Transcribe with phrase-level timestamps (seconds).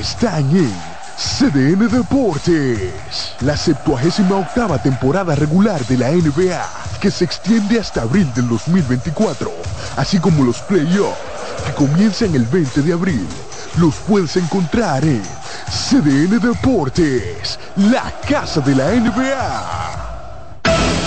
[0.00, 0.72] están en
[1.16, 6.66] CDN Deportes, la 78 octava temporada regular de la NBA,
[7.00, 9.52] que se extiende hasta abril del 2024,
[9.98, 11.18] así como los playoffs,
[11.66, 13.28] que comienzan el 20 de abril.
[13.76, 15.22] Los puedes encontrar en
[15.68, 20.10] CDN Deportes, la casa de la NBA.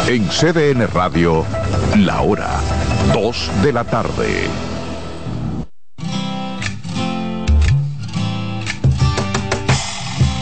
[0.07, 1.43] En CDN Radio,
[1.97, 2.59] la hora
[3.11, 4.72] 2 de la tarde.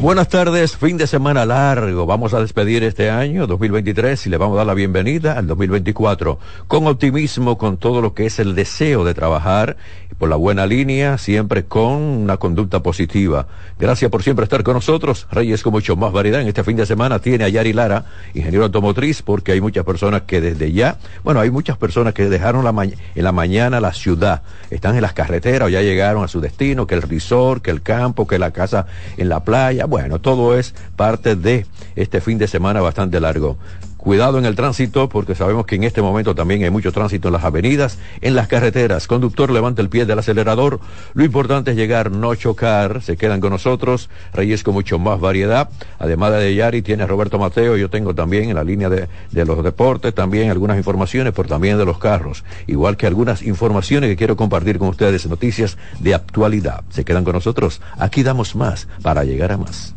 [0.00, 2.06] Buenas tardes, fin de semana largo.
[2.06, 6.38] Vamos a despedir este año 2023 y le vamos a dar la bienvenida al 2024
[6.68, 9.76] con optimismo, con todo lo que es el deseo de trabajar
[10.16, 13.46] por la buena línea, siempre con una conducta positiva.
[13.78, 15.26] Gracias por siempre estar con nosotros.
[15.30, 18.64] Reyes con mucho más variedad en este fin de semana tiene a Yari Lara, ingeniero
[18.64, 22.70] automotriz, porque hay muchas personas que desde ya, bueno, hay muchas personas que dejaron la
[22.70, 26.86] en la mañana la ciudad, están en las carreteras o ya llegaron a su destino,
[26.86, 28.86] que el resort, que el campo, que la casa
[29.18, 33.58] en la playa bueno, todo es parte de este fin de semana bastante largo.
[34.00, 37.34] Cuidado en el tránsito porque sabemos que en este momento también hay mucho tránsito en
[37.34, 39.06] las avenidas, en las carreteras.
[39.06, 40.80] Conductor, levanta el pie del acelerador.
[41.12, 43.02] Lo importante es llegar, no chocar.
[43.02, 44.08] Se quedan con nosotros.
[44.32, 45.68] Reyes con mucho más variedad.
[45.98, 47.76] Además de Yari, tiene Roberto Mateo.
[47.76, 51.76] Yo tengo también en la línea de, de los deportes también algunas informaciones, pero también
[51.76, 52.42] de los carros.
[52.66, 56.84] Igual que algunas informaciones que quiero compartir con ustedes, noticias de actualidad.
[56.88, 57.82] Se quedan con nosotros.
[57.98, 59.94] Aquí damos más para llegar a más.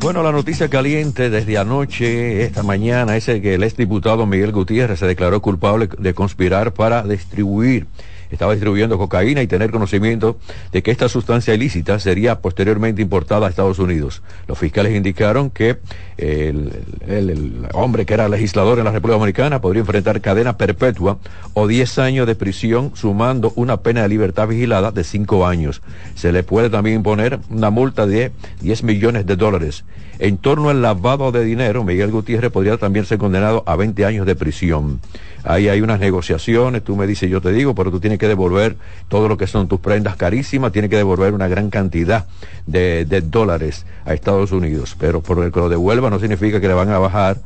[0.00, 5.06] Bueno, la noticia caliente desde anoche, esta mañana, es que el exdiputado Miguel Gutiérrez se
[5.06, 7.88] declaró culpable de conspirar para distribuir
[8.30, 10.38] estaba distribuyendo cocaína y tener conocimiento
[10.72, 14.22] de que esta sustancia ilícita sería posteriormente importada a Estados Unidos.
[14.46, 15.78] Los fiscales indicaron que
[16.16, 21.18] el, hombre que era legislador en la República Dominicana podría enfrentar cadena perpetua
[21.54, 25.82] o 10 años de prisión sumando una pena de libertad vigilada de 5 años.
[26.14, 29.84] Se le puede también imponer una multa de 10 millones de dólares.
[30.18, 34.26] En torno al lavado de dinero, Miguel Gutiérrez podría también ser condenado a 20 años
[34.26, 35.00] de prisión.
[35.48, 38.76] Ahí hay unas negociaciones, tú me dices, yo te digo, pero tú tienes que devolver
[39.08, 42.26] todo lo que son tus prendas carísimas, tienes que devolver una gran cantidad
[42.66, 44.94] de, dólares a Estados Unidos.
[45.00, 47.38] Pero por el que lo devuelva no significa que le van a bajar,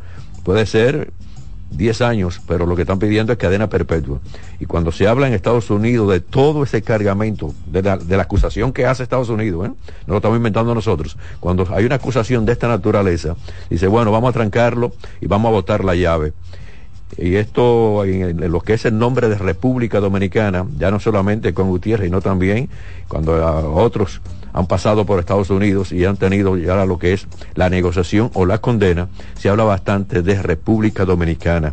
[0.43, 1.13] puede ser
[1.71, 4.19] 10 años, pero lo que están pidiendo es cadena perpetua.
[4.59, 8.25] Y cuando se habla en Estados Unidos de todo ese cargamento, de la, de la
[8.25, 9.73] acusación que hace Estados Unidos, ¿eh?
[10.09, 13.37] no lo estamos inventando nosotros, cuando hay una acusación de esta naturaleza,
[13.71, 16.33] dice, bueno, vamos a trancarlo y vamos a botar la llave
[17.19, 21.69] y esto en, lo que es el nombre de República Dominicana, ya no solamente con
[21.69, 22.69] Gutiérrez, sino también
[23.09, 23.35] cuando
[23.75, 24.21] otros
[24.53, 28.47] han pasado por Estados Unidos y han tenido ya lo que es la negociación o
[28.47, 31.73] la condena, se habla bastante de República Dominicana.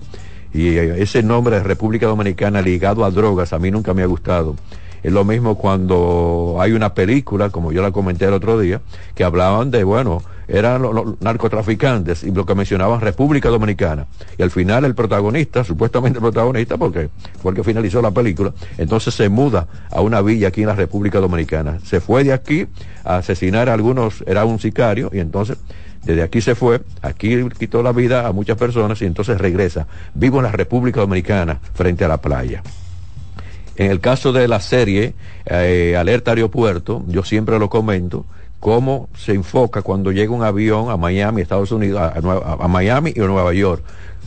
[0.53, 4.55] Y ese nombre de República Dominicana ligado a drogas a mí nunca me ha gustado.
[5.03, 8.81] Es lo mismo cuando hay una película, como yo la comenté el otro día,
[9.15, 14.07] que hablaban de, bueno, eran los, narcotraficantes y lo que mencionaban República Dominicana.
[14.37, 17.09] Y al final el protagonista, supuestamente el protagonista, porque
[17.41, 21.79] porque finalizó la película, entonces se muda a una villa aquí en la República Dominicana.
[21.83, 22.67] Se fue de aquí
[23.03, 25.57] a asesinar a algunos, era un sicario, y entonces
[26.03, 29.87] desde aquí se fue, aquí quitó la vida a muchas personas y entonces regresa.
[30.13, 32.63] Vivo en la República Dominicana frente a la playa.
[33.79, 35.13] En el caso de la serie
[35.45, 38.25] eh, Alerta Aeropuerto, yo siempre lo comento,
[38.59, 43.25] cómo se enfoca cuando llega un avión a Miami, Estados Unidos, a, Miami y a
[43.25, 43.81] Nueva York,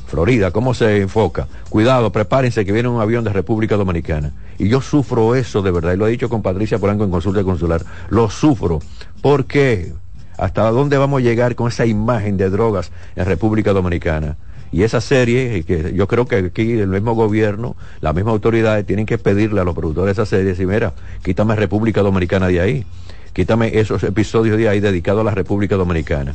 [0.06, 1.48] Florida, cómo se enfoca.
[1.68, 4.32] Cuidado, prepárense que viene un avión de República Dominicana.
[4.56, 7.44] Y yo sufro eso de verdad, y lo he dicho con Patricia Polanco en consulta
[7.44, 8.78] consular, lo sufro.
[9.20, 9.92] ¿Por qué?
[10.38, 14.38] ¿Hasta dónde vamos a llegar con esa imagen de drogas en República Dominicana?
[14.72, 19.06] Y esa serie, que yo creo que aquí el mismo gobierno, las mismas autoridades tienen
[19.06, 22.86] que pedirle a los productores de esa serie, si mira, quítame República Dominicana de ahí
[23.32, 26.34] quítame esos episodios de ahí dedicados a la República Dominicana.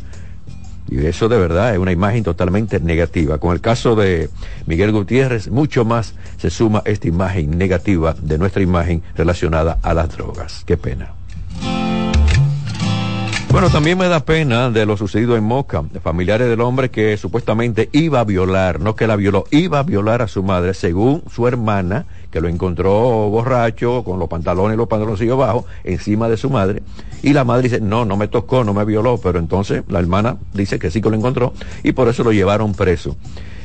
[0.89, 3.39] Y eso de verdad es una imagen totalmente negativa.
[3.39, 4.29] Con el caso de
[4.65, 10.15] Miguel Gutiérrez, mucho más se suma esta imagen negativa de nuestra imagen relacionada a las
[10.15, 10.63] drogas.
[10.65, 11.16] Qué pena.
[13.57, 17.89] Bueno, también me da pena de lo sucedido en Moca, familiares del hombre que supuestamente
[17.91, 21.47] iba a violar, no que la violó, iba a violar a su madre, según su
[21.47, 22.91] hermana, que lo encontró
[23.31, 26.83] borracho, con los pantalones y los pantaloncillos bajos, encima de su madre.
[27.23, 30.37] Y la madre dice, no, no me tocó, no me violó, pero entonces la hermana
[30.53, 33.17] dice que sí que lo encontró y por eso lo llevaron preso.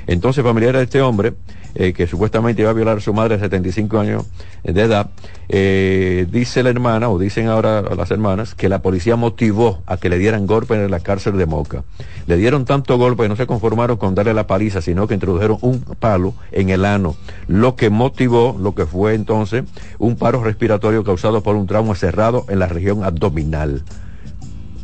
[0.07, 1.35] Entonces, familiares de este hombre,
[1.75, 4.27] eh, que supuestamente iba a violar a su madre de 75 años
[4.63, 5.11] de edad,
[5.49, 10.09] eh, dice la hermana, o dicen ahora las hermanas, que la policía motivó a que
[10.09, 11.85] le dieran golpe en la cárcel de Moca.
[12.27, 15.59] Le dieron tanto golpe que no se conformaron con darle la paliza, sino que introdujeron
[15.61, 17.17] un palo en el ano,
[17.49, 19.65] lo que motivó lo que fue entonces
[19.99, 23.83] un paro respiratorio causado por un trauma cerrado en la región abdominal.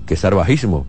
[0.07, 0.87] Que es salvajísimo.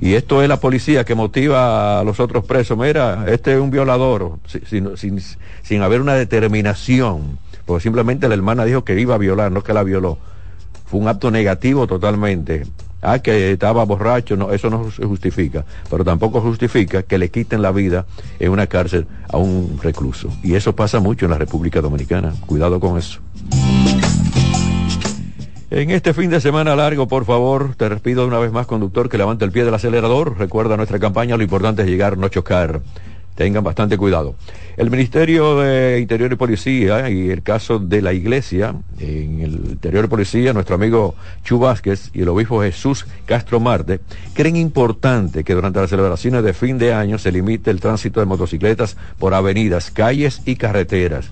[0.00, 2.78] Y esto es la policía que motiva a los otros presos.
[2.78, 5.20] Mira, este es un violador, sin, sin,
[5.62, 9.74] sin haber una determinación, porque simplemente la hermana dijo que iba a violar, no que
[9.74, 10.18] la violó.
[10.86, 12.64] Fue un acto negativo totalmente.
[13.02, 17.62] Ah, que estaba borracho, no, eso no se justifica, pero tampoco justifica que le quiten
[17.62, 18.04] la vida
[18.38, 20.28] en una cárcel a un recluso.
[20.42, 22.34] Y eso pasa mucho en la República Dominicana.
[22.46, 23.20] Cuidado con eso.
[25.72, 29.16] En este fin de semana largo, por favor, te de una vez más, conductor, que
[29.16, 30.36] levante el pie del acelerador.
[30.36, 32.80] Recuerda nuestra campaña, lo importante es llegar, no chocar.
[33.36, 34.34] Tengan bastante cuidado.
[34.76, 40.06] El Ministerio de Interior y Policía y el caso de la Iglesia, en el Interior
[40.06, 41.14] y Policía, nuestro amigo
[41.44, 44.00] Chu Vázquez y el obispo Jesús Castro Marte,
[44.34, 48.26] creen importante que durante las celebraciones de fin de año se limite el tránsito de
[48.26, 51.30] motocicletas por avenidas, calles y carreteras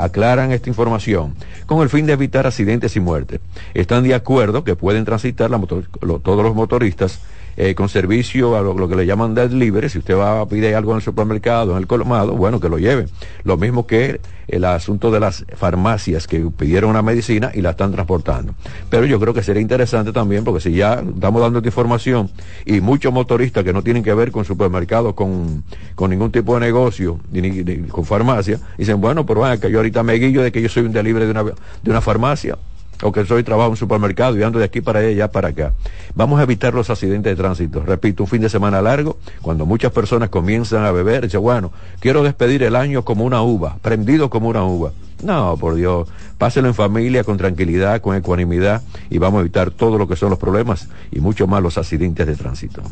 [0.00, 1.34] aclaran esta información
[1.66, 3.40] con el fin de evitar accidentes y muertes.
[3.74, 7.20] Están de acuerdo que pueden transitar todos los motoristas
[7.62, 10.92] eh, con servicio a lo, que le llaman libre, si usted va a pedir algo
[10.92, 13.06] en el supermercado, en el colmado, bueno, que lo lleve.
[13.44, 14.18] Lo mismo que
[14.48, 18.54] el asunto de las farmacias que pidieron una medicina y la están transportando.
[18.88, 22.30] Pero yo creo que sería interesante también, porque si ya estamos dando esta información
[22.64, 25.62] y muchos motoristas que no tienen que ver con supermercados, con,
[25.94, 30.02] con ningún tipo de negocio, ni, con farmacia, dicen, bueno, pero bueno, que yo ahorita
[30.02, 32.56] me guillo de que yo soy un delivery de una, de una farmacia
[33.02, 35.72] o que soy trabajo en un supermercado y ando de aquí para allá, para acá.
[36.14, 37.82] Vamos a evitar los accidentes de tránsito.
[37.84, 42.22] Repito, un fin de semana largo, cuando muchas personas comienzan a beber, dice, bueno, quiero
[42.22, 44.92] despedir el año como una uva, prendido como una uva.
[45.22, 46.08] No, por Dios,
[46.38, 50.30] páselo en familia, con tranquilidad, con ecuanimidad y vamos a evitar todo lo que son
[50.30, 52.82] los problemas y mucho más los accidentes de tránsito.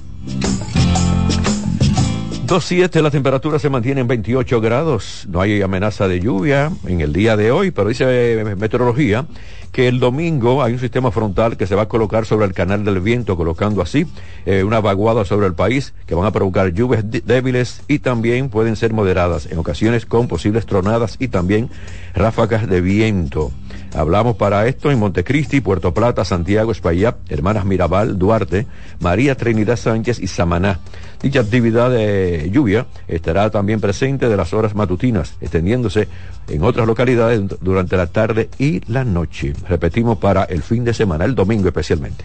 [2.49, 7.13] 2.7, la temperatura se mantiene en 28 grados, no hay amenaza de lluvia en el
[7.13, 9.27] día de hoy, pero dice eh, meteorología
[9.73, 12.85] que el domingo hay un sistema frontal que se va a colocar sobre el canal
[12.85, 14.07] del viento, colocando así
[14.47, 18.77] eh, una vaguada sobre el país que van a provocar lluvias débiles y también pueden
[18.77, 21.71] ser moderadas, en ocasiones con posibles tronadas y también
[22.15, 23.53] ráfagas de viento.
[23.95, 28.67] Hablamos para esto en Montecristi, Puerto Plata, Santiago, Espaillat, Hermanas Mirabal, Duarte,
[29.01, 30.81] María Trinidad Sánchez y Samaná.
[31.23, 36.07] Dicha actividad de lluvia estará también presente de las horas matutinas, extendiéndose
[36.49, 39.53] en otras localidades durante la tarde y la noche.
[39.69, 42.25] Repetimos para el fin de semana, el domingo especialmente.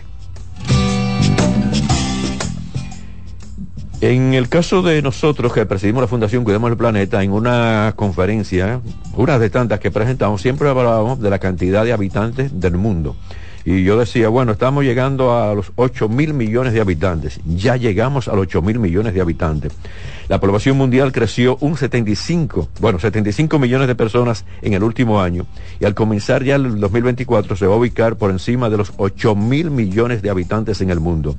[3.99, 8.81] En el caso de nosotros que presidimos la Fundación Cuidemos el Planeta, en una conferencia,
[9.15, 13.15] una de tantas que presentamos, siempre hablábamos de la cantidad de habitantes del mundo.
[13.65, 17.39] Y yo decía, bueno, estamos llegando a los 8 mil millones de habitantes.
[17.45, 19.73] Ya llegamos a los 8 mil millones de habitantes.
[20.29, 25.45] La población mundial creció un 75, bueno, 75 millones de personas en el último año.
[25.81, 29.35] Y al comenzar ya el 2024 se va a ubicar por encima de los 8
[29.35, 31.35] mil millones de habitantes en el mundo,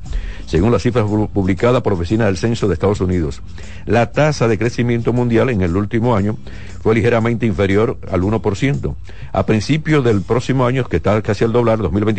[0.47, 3.41] según las cifras publicadas por Oficina del Censo de Estados Unidos.
[3.87, 6.37] La tasa de crecimiento mundial en el último año
[6.83, 8.95] fue ligeramente inferior al 1%.
[9.33, 12.14] A principios del próximo año, que está casi al doblar, 2024,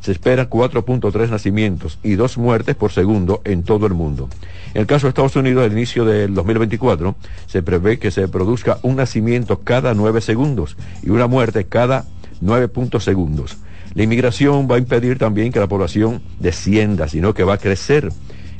[0.00, 4.28] se esperan 4.3 nacimientos y dos muertes por segundo en todo el mundo.
[4.74, 7.14] En el caso de Estados Unidos, al inicio del 2024,
[7.46, 12.04] se prevé que se produzca un nacimiento cada nueve segundos y una muerte cada
[12.40, 13.56] nueve puntos segundos.
[13.94, 18.10] La inmigración va a impedir también que la población descienda, sino que va a crecer.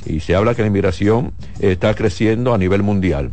[0.05, 3.31] Y se habla que la inmigración está creciendo a nivel mundial.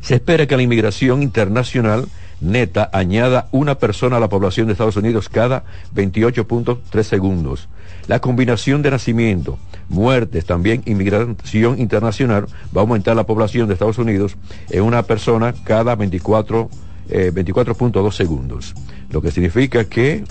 [0.00, 2.06] Se espera que la inmigración internacional
[2.42, 7.68] neta añada una persona a la población de Estados Unidos cada 28.3 segundos.
[8.08, 9.58] La combinación de nacimiento,
[9.88, 12.46] muertes, también inmigración internacional
[12.76, 14.36] va a aumentar la población de Estados Unidos
[14.70, 16.68] en una persona cada 24
[17.08, 18.74] 24.2 eh, segundos.
[19.10, 20.24] Lo que significa que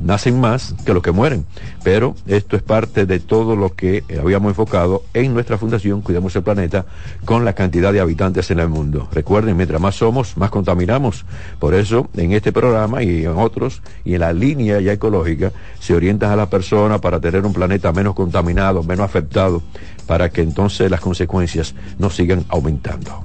[0.00, 1.46] nacen más que los que mueren.
[1.82, 6.42] Pero esto es parte de todo lo que habíamos enfocado en nuestra fundación Cuidemos el
[6.42, 6.86] Planeta
[7.24, 9.08] con la cantidad de habitantes en el mundo.
[9.12, 11.24] Recuerden, mientras más somos, más contaminamos.
[11.58, 15.94] Por eso, en este programa y en otros, y en la línea ya ecológica, se
[15.94, 19.62] orientan a la persona para tener un planeta menos contaminado, menos afectado,
[20.06, 23.24] para que entonces las consecuencias no sigan aumentando.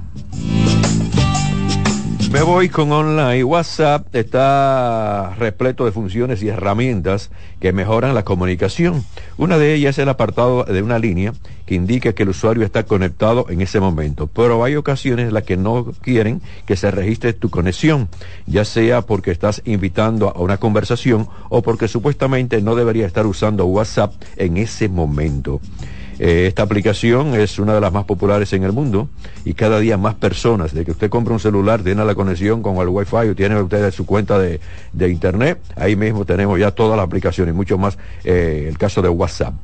[2.32, 3.44] Me voy con online.
[3.44, 9.04] WhatsApp está repleto de funciones y herramientas que mejoran la comunicación.
[9.36, 11.34] Una de ellas es el apartado de una línea
[11.66, 14.28] que indica que el usuario está conectado en ese momento.
[14.28, 18.08] Pero hay ocasiones en las que no quieren que se registre tu conexión,
[18.46, 23.66] ya sea porque estás invitando a una conversación o porque supuestamente no debería estar usando
[23.66, 25.60] WhatsApp en ese momento.
[26.24, 29.08] Eh, esta aplicación es una de las más populares en el mundo
[29.44, 32.76] y cada día más personas, de que usted compra un celular, tiene la conexión con
[32.76, 34.60] el Wi-Fi o tiene usted su cuenta de,
[34.94, 39.54] Internet, ahí mismo tenemos ya todas las aplicaciones, mucho más eh, el caso de WhatsApp.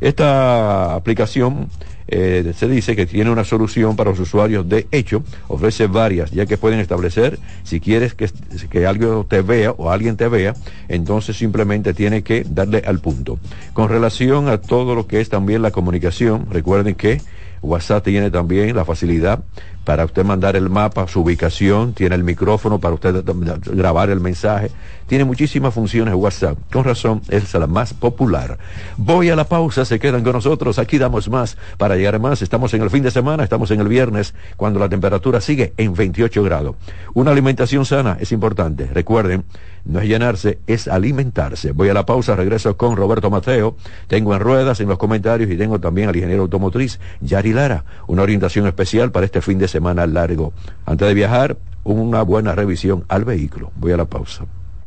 [0.00, 1.68] Esta aplicación
[2.08, 4.68] eh, se dice que tiene una solución para los usuarios.
[4.68, 8.30] De hecho, ofrece varias, ya que pueden establecer, si quieres que,
[8.70, 10.54] que alguien te vea o alguien te vea,
[10.88, 13.38] entonces simplemente tiene que darle al punto.
[13.72, 17.20] Con relación a todo lo que es también la comunicación, recuerden que
[17.62, 19.42] WhatsApp tiene también la facilidad
[19.86, 23.24] para usted mandar el mapa, su ubicación, tiene el micrófono para usted
[23.72, 24.72] grabar el mensaje,
[25.06, 26.58] tiene muchísimas funciones WhatsApp.
[26.72, 28.58] Con razón, es la más popular.
[28.96, 32.42] Voy a la pausa, se quedan con nosotros, aquí damos más para llegar más.
[32.42, 35.94] Estamos en el fin de semana, estamos en el viernes, cuando la temperatura sigue en
[35.94, 36.74] 28 grados.
[37.14, 38.86] Una alimentación sana es importante.
[38.92, 39.44] Recuerden,
[39.84, 41.70] no es llenarse, es alimentarse.
[41.70, 43.76] Voy a la pausa, regreso con Roberto Mateo.
[44.08, 48.22] Tengo en ruedas en los comentarios y tengo también al ingeniero automotriz Yari Lara, una
[48.22, 50.52] orientación especial para este fin de semana largo.
[50.84, 53.70] Antes de viajar, una buena revisión al vehículo.
[53.76, 54.44] Voy a la pausa.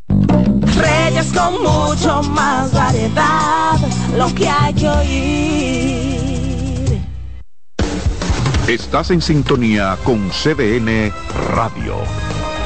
[0.08, 3.78] Reyes con mucho más variedad,
[4.18, 6.10] lo que hay que oír.
[8.68, 11.12] Estás en sintonía con CDN
[11.56, 11.96] Radio.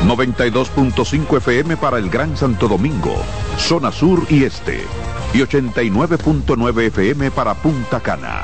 [0.05, 3.15] 92.5 FM para el Gran Santo Domingo,
[3.57, 4.81] zona sur y este.
[5.33, 8.43] Y 89.9 FM para Punta Cana.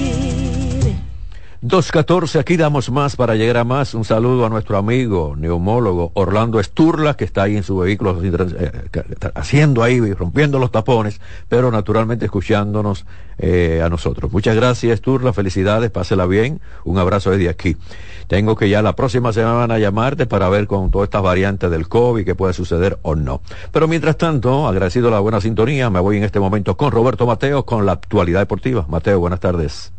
[1.63, 3.93] 2.14, aquí damos más para llegar a más.
[3.93, 8.71] Un saludo a nuestro amigo neumólogo Orlando Esturla, que está ahí en su vehículo eh,
[9.35, 13.05] haciendo ahí, rompiendo los tapones, pero naturalmente escuchándonos
[13.37, 14.31] eh, a nosotros.
[14.31, 16.61] Muchas gracias Esturla, felicidades, pásela bien.
[16.83, 17.77] Un abrazo desde aquí.
[18.25, 22.25] Tengo que ya la próxima semana llamarte para ver con todas estas variantes del COVID
[22.25, 23.41] qué puede suceder o no.
[23.71, 27.67] Pero mientras tanto, agradecido la buena sintonía, me voy en este momento con Roberto Mateo
[27.67, 28.87] con la actualidad deportiva.
[28.89, 29.91] Mateo, buenas tardes.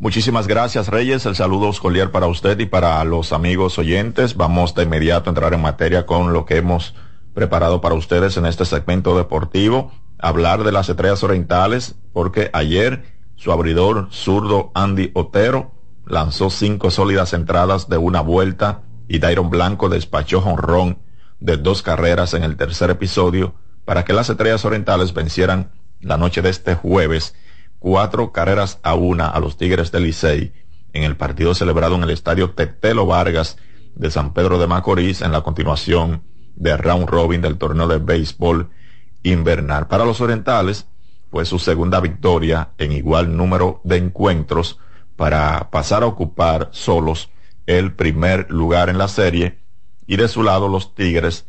[0.00, 1.26] Muchísimas gracias, Reyes.
[1.26, 4.34] El saludo cordial para usted y para los amigos oyentes.
[4.34, 6.94] Vamos de inmediato a entrar en materia con lo que hemos
[7.34, 9.92] preparado para ustedes en este segmento deportivo.
[10.18, 13.04] Hablar de las estrellas orientales, porque ayer
[13.36, 15.72] su abridor zurdo Andy Otero
[16.06, 20.96] lanzó cinco sólidas entradas de una vuelta y Dairon Blanco despachó jonrón
[21.40, 23.54] de dos carreras en el tercer episodio
[23.84, 27.34] para que las estrellas orientales vencieran la noche de este jueves
[27.80, 30.52] cuatro carreras a una a los Tigres del Licey
[30.92, 33.56] en el partido celebrado en el estadio Tetelo Vargas
[33.96, 36.22] de San Pedro de Macorís en la continuación
[36.54, 38.70] de round robin del torneo de béisbol
[39.22, 39.88] invernal.
[39.88, 40.86] Para los orientales
[41.30, 44.78] fue su segunda victoria en igual número de encuentros
[45.16, 47.30] para pasar a ocupar solos
[47.66, 49.58] el primer lugar en la serie
[50.06, 51.46] y de su lado los Tigres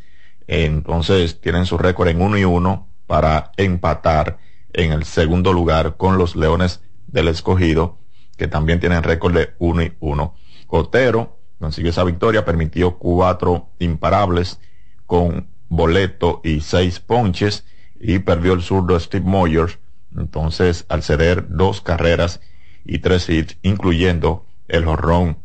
[0.47, 4.37] entonces tienen su récord en uno y uno para empatar
[4.73, 7.97] en el segundo lugar con los Leones del Escogido,
[8.37, 10.35] que también tienen récord de 1 y 1.
[10.67, 14.59] Cotero consiguió esa victoria, permitió cuatro imparables
[15.05, 17.65] con boleto y seis ponches
[17.99, 19.77] y perdió el zurdo Steve Moyers,
[20.17, 22.41] entonces al ceder dos carreras
[22.83, 25.37] y tres hits, incluyendo el jorrón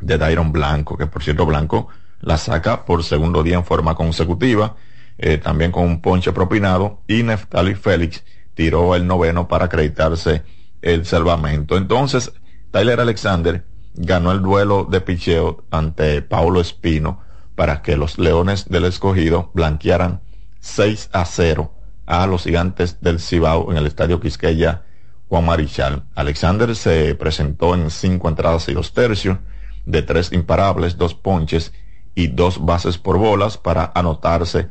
[0.00, 1.88] de Dairon Blanco, que por cierto Blanco
[2.20, 4.76] la saca por segundo día en forma consecutiva,
[5.18, 8.24] eh, también con un ponche propinado, y Neftali Félix
[8.56, 10.42] tiró el noveno para acreditarse
[10.82, 11.76] el salvamento.
[11.76, 12.32] Entonces,
[12.72, 17.20] Tyler Alexander ganó el duelo de picheo ante Paulo Espino
[17.54, 20.22] para que los Leones del Escogido blanquearan
[20.60, 21.72] 6 a 0
[22.06, 24.84] a los gigantes del Cibao en el estadio Quisqueya
[25.28, 26.04] Juan Marichal.
[26.14, 29.38] Alexander se presentó en cinco entradas y dos tercios,
[29.84, 31.72] de tres imparables, dos ponches
[32.14, 34.70] y dos bases por bolas para anotarse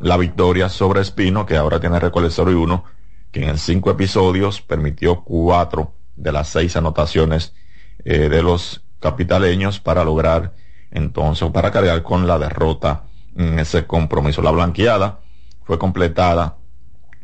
[0.00, 2.95] la victoria sobre Espino, que ahora tiene récord 0 y 1
[3.36, 7.54] que en cinco episodios permitió cuatro de las seis anotaciones
[8.02, 10.54] eh, de los capitaleños para lograr
[10.90, 13.04] entonces, para cargar con la derrota
[13.36, 14.40] en ese compromiso.
[14.40, 15.20] La blanqueada
[15.64, 16.56] fue completada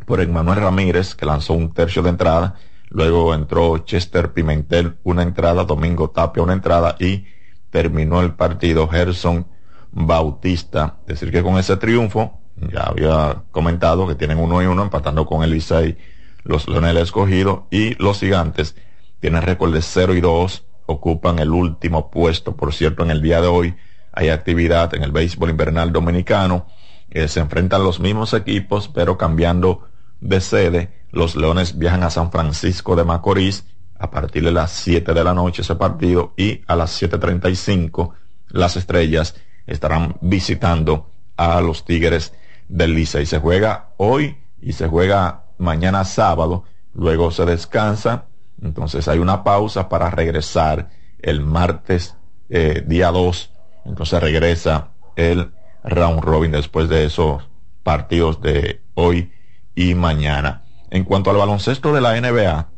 [0.05, 2.57] por Emmanuel Ramírez, que lanzó un tercio de entrada.
[2.91, 7.25] Luego entró Chester Pimentel una entrada, Domingo Tapia una entrada y
[7.71, 9.47] terminó el partido Gerson
[9.91, 10.99] Bautista.
[11.07, 15.43] Decir que con ese triunfo ya había comentado que tienen uno y uno empatando con
[15.43, 15.97] el Licey,
[16.45, 18.77] los Leones escogido y los Gigantes
[19.21, 22.57] tienen récord de 0 y 2, ocupan el último puesto.
[22.57, 23.77] Por cierto, en el día de hoy
[24.13, 26.67] hay actividad en el béisbol invernal dominicano.
[27.11, 29.89] Eh, se enfrentan los mismos equipos, pero cambiando
[30.21, 31.05] de sede.
[31.11, 33.65] Los Leones viajan a San Francisco de Macorís
[33.99, 38.15] a partir de las 7 de la noche ese partido y a las 7.35
[38.49, 39.37] las estrellas
[39.67, 42.33] estarán visitando a los Tigres
[42.73, 43.07] del.
[43.07, 48.27] Se juega hoy y se juega mañana sábado, luego se descansa,
[48.63, 52.17] entonces hay una pausa para regresar el martes
[52.49, 53.53] eh, día 2,
[53.85, 55.53] entonces regresa el
[55.85, 57.49] round robin después de esos
[57.83, 59.33] partidos de hoy
[59.75, 60.65] y mañana.
[60.91, 62.69] En cuanto al baloncesto de la NBA,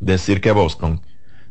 [0.00, 1.00] decir que Boston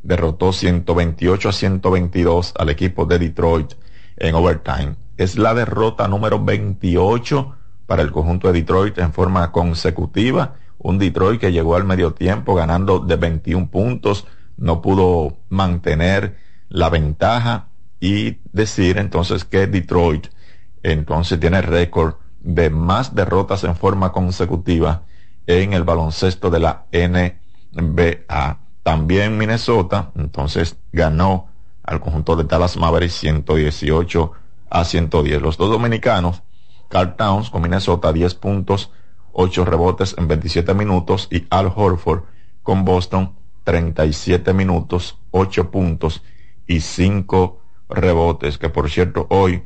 [0.03, 3.73] derrotó 128 a 122 al equipo de Detroit
[4.17, 4.95] en overtime.
[5.17, 7.56] Es la derrota número 28
[7.87, 10.55] para el conjunto de Detroit en forma consecutiva.
[10.77, 16.37] Un Detroit que llegó al medio tiempo ganando de 21 puntos, no pudo mantener
[16.69, 17.69] la ventaja
[17.99, 20.27] y decir entonces que Detroit
[20.83, 25.03] entonces tiene récord de más derrotas en forma consecutiva
[25.47, 28.59] en el baloncesto de la NBA.
[28.83, 31.47] También Minnesota entonces ganó
[31.83, 34.31] al conjunto de Dallas Mavericks 118
[34.69, 35.41] a 110.
[35.41, 36.43] Los dos dominicanos
[36.89, 38.91] Carl Towns con Minnesota 10 puntos,
[39.33, 42.23] 8 rebotes en 27 minutos y Al Horford
[42.63, 46.23] con Boston 37 minutos, 8 puntos
[46.65, 49.63] y 5 rebotes, que por cierto hoy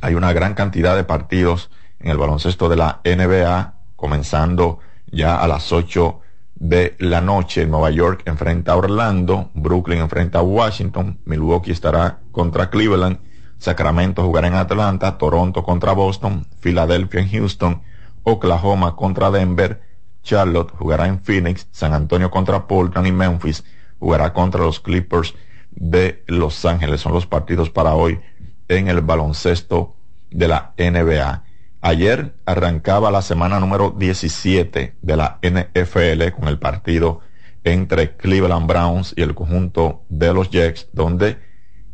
[0.00, 4.78] hay una gran cantidad de partidos en el baloncesto de la NBA, comenzando
[5.10, 6.20] ya a las 8
[6.54, 7.66] de la noche.
[7.66, 13.18] Nueva York enfrenta a Orlando, Brooklyn enfrenta a Washington, Milwaukee estará contra Cleveland
[13.58, 17.82] Sacramento jugará en Atlanta, Toronto contra Boston, Filadelfia en Houston,
[18.22, 19.82] Oklahoma contra Denver,
[20.22, 23.64] Charlotte jugará en Phoenix, San Antonio contra Portland y Memphis
[23.98, 25.34] jugará contra los Clippers
[25.70, 27.00] de Los Ángeles.
[27.00, 28.20] Son los partidos para hoy
[28.68, 29.94] en el baloncesto
[30.30, 31.44] de la NBA.
[31.80, 37.20] Ayer arrancaba la semana número 17 de la NFL con el partido
[37.62, 41.38] entre Cleveland Browns y el conjunto de los Jets, donde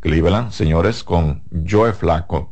[0.03, 2.51] Cleveland, señores, con Joe Flaco,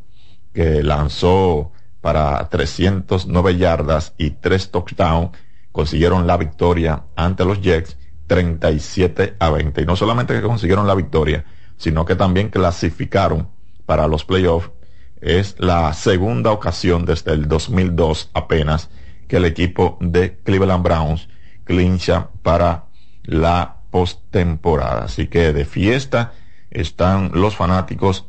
[0.53, 5.31] que lanzó para 309 yardas y 3 touchdowns,
[5.73, 9.81] consiguieron la victoria ante los Jets 37 a 20.
[9.81, 11.43] Y no solamente que consiguieron la victoria,
[11.75, 13.49] sino que también clasificaron
[13.85, 14.71] para los playoffs.
[15.19, 18.89] Es la segunda ocasión desde el 2002 apenas
[19.27, 21.27] que el equipo de Cleveland Browns
[21.65, 22.85] clincha para
[23.23, 25.03] la postemporada.
[25.03, 26.31] Así que de fiesta
[26.71, 28.27] están los fanáticos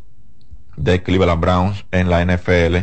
[0.76, 2.76] de Cleveland Browns en la NFL,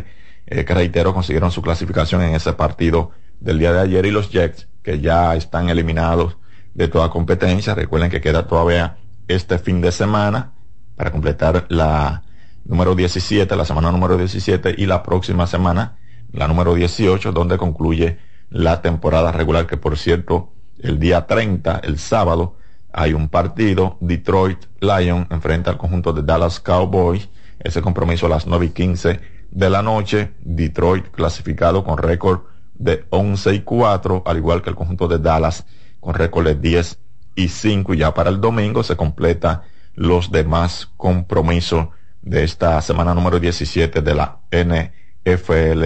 [0.48, 4.32] eh, que reitero, consiguieron su clasificación en ese partido del día de ayer y los
[4.32, 6.38] Jets, que ya están eliminados
[6.74, 7.76] de toda competencia.
[7.76, 10.54] Recuerden que queda todavía este fin de semana
[10.96, 12.24] para completar la
[12.66, 15.98] número 17, la semana número 17 y la próxima semana,
[16.32, 18.20] la número 18, donde concluye
[18.50, 22.58] la temporada regular, que por cierto, el día 30, el sábado,
[22.92, 28.48] hay un partido, Detroit Lions enfrenta al conjunto de Dallas Cowboys, ese compromiso a las
[28.48, 29.20] 9 y 15
[29.52, 32.42] de la noche, Detroit clasificado con récord
[32.74, 35.66] de 11 y 4, al igual que el conjunto de Dallas
[36.00, 37.00] con récord de 10
[37.36, 39.64] y 5, y ya para el domingo se completa
[39.96, 41.90] los demás compromisos
[42.22, 45.84] de esta semana número 17 de la NFL,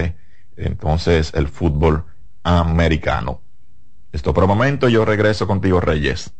[0.56, 2.04] entonces el fútbol
[2.42, 3.40] americano.
[4.12, 6.32] Esto por el momento, yo regreso contigo, Reyes.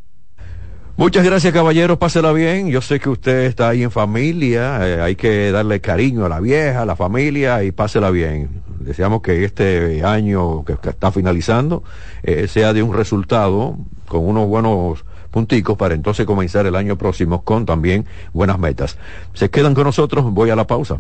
[0.96, 1.98] Muchas gracias, caballero.
[1.98, 2.68] Pásela bien.
[2.68, 4.78] Yo sé que usted está ahí en familia.
[4.86, 8.62] Eh, hay que darle cariño a la vieja, a la familia y pásela bien.
[8.78, 11.82] Deseamos que este año que, está finalizando
[12.22, 13.76] eh, sea de un resultado
[14.06, 18.96] con unos buenos punticos para entonces comenzar el año próximo con también buenas metas.
[19.32, 20.30] Se quedan con nosotros.
[20.32, 20.98] Voy a la pausa.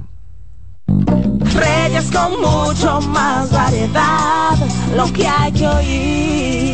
[0.88, 4.56] Reyes con mucho más variedad,
[4.96, 6.73] lo que hay.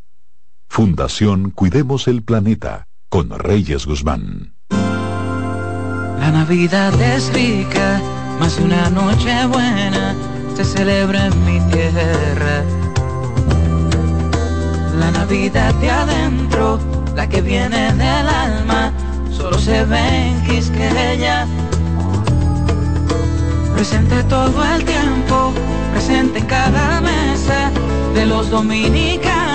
[0.71, 4.53] Fundación Cuidemos el Planeta con Reyes Guzmán.
[4.69, 8.01] La Navidad es rica,
[8.39, 10.15] más una noche buena
[10.55, 12.63] se celebra en mi tierra.
[14.97, 16.79] La Navidad de adentro,
[17.17, 18.93] la que viene del alma,
[19.29, 21.47] solo se ve en Quisqueya.
[23.75, 25.51] Presente todo el tiempo,
[25.91, 27.71] presente en cada mesa
[28.13, 29.50] de los dominicanos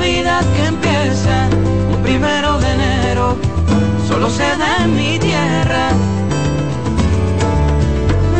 [0.00, 1.48] Navidad que empieza
[1.92, 3.36] un primero de enero
[4.08, 5.90] solo se da en mi tierra.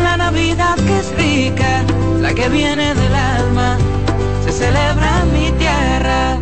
[0.03, 1.85] La Navidad que es rica,
[2.19, 3.77] la que viene del alma,
[4.43, 6.39] se celebra en mi tierra.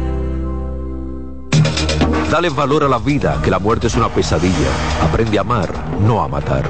[2.30, 4.70] Dale valor a la vida, que la muerte es una pesadilla.
[5.02, 5.68] Aprende a amar,
[6.00, 6.62] no a matar.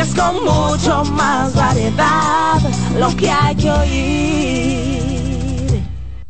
[0.00, 2.58] Reyes con mucho más variedad,
[2.98, 5.00] lo que hay que oír.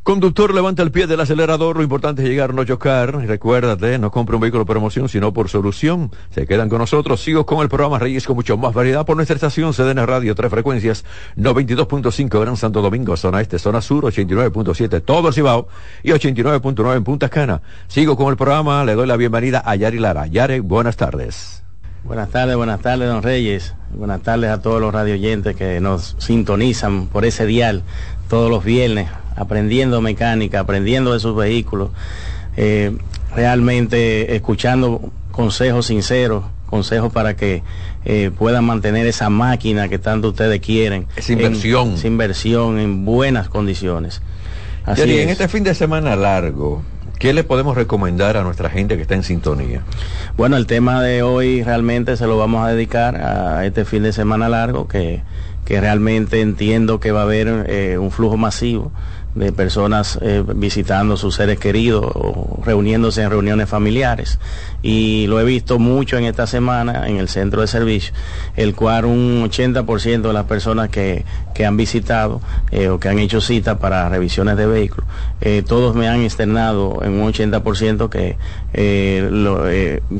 [0.03, 1.77] Conductor, levanta el pie del acelerador.
[1.77, 3.15] Lo importante es llegar, no chocar.
[3.15, 6.11] Recuérdate, no compre un vehículo por promoción, sino por solución.
[6.31, 7.21] Se quedan con nosotros.
[7.21, 10.51] Sigo con el programa Reyes con mucho más variedad por nuestra estación CDN Radio, tres
[10.51, 11.05] frecuencias,
[11.37, 15.69] 92.5 Gran Santo Domingo, zona este, zona sur, 89.7 todo el Cibao
[16.03, 17.63] y 89.9 en Punta Cana.
[17.87, 20.27] Sigo con el programa, le doy la bienvenida a Yari Lara.
[20.27, 21.63] Yari, buenas tardes.
[22.05, 23.75] Buenas tardes, buenas tardes, don Reyes.
[23.93, 27.83] Buenas tardes a todos los radioyentes que nos sintonizan por ese dial
[28.29, 31.91] todos los viernes, aprendiendo mecánica, aprendiendo de sus vehículos,
[32.57, 32.97] eh,
[33.35, 37.63] realmente escuchando consejos sinceros consejos para que
[38.05, 41.07] eh, puedan mantener esa máquina que tanto ustedes quieren.
[41.17, 41.89] Esa inversión.
[41.89, 44.23] En, esa inversión en buenas condiciones.
[44.87, 46.83] Así Yari, en este fin de semana largo,
[47.21, 49.83] ¿Qué le podemos recomendar a nuestra gente que está en sintonía?
[50.39, 54.15] Bueno, el tema de hoy realmente se lo vamos a dedicar a este fin de
[54.15, 55.23] semana largo, que,
[55.67, 58.91] que realmente entiendo que va a haber eh, un flujo masivo
[59.35, 64.39] de personas eh, visitando sus seres queridos o reuniéndose en reuniones familiares.
[64.83, 68.13] Y lo he visto mucho en esta semana en el centro de servicio,
[68.57, 72.41] el cual un 80% de las personas que, que han visitado
[72.71, 75.09] eh, o que han hecho cita para revisiones de vehículos,
[75.41, 78.37] eh, todos me han externado en un 80% que
[79.31, 79.65] lo,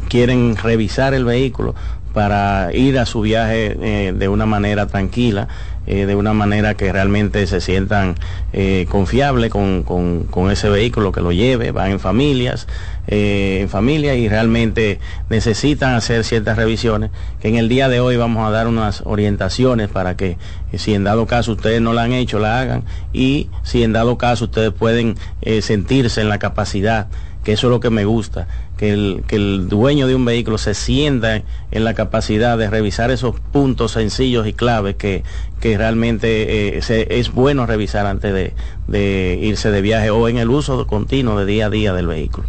[0.09, 1.75] quieren revisar el vehículo
[2.13, 5.47] para ir a su viaje de una manera tranquila
[5.93, 8.15] eh, de una manera que realmente se sientan
[8.53, 12.69] eh, confiables con, con, ese vehículo que lo lleve, van en familias,
[13.09, 15.01] eh, en familia y realmente
[15.31, 19.89] necesitan hacer ciertas revisiones que en el día de hoy vamos a dar unas orientaciones
[19.89, 20.39] para que
[20.77, 24.17] si en dado caso ustedes no la han hecho, la hagan y si en dado
[24.17, 25.17] caso ustedes pueden
[25.61, 27.09] sentirse en la capacidad
[27.45, 30.59] que eso es lo que me gusta, que el, que el dueño de un vehículo
[30.59, 35.25] se sienta en la capacidad de revisar esos puntos sencillos y claves que,
[35.61, 38.55] que realmente eh, es bueno revisar antes de,
[38.89, 42.47] de irse de viaje o en el uso continuo de día a día del vehículo.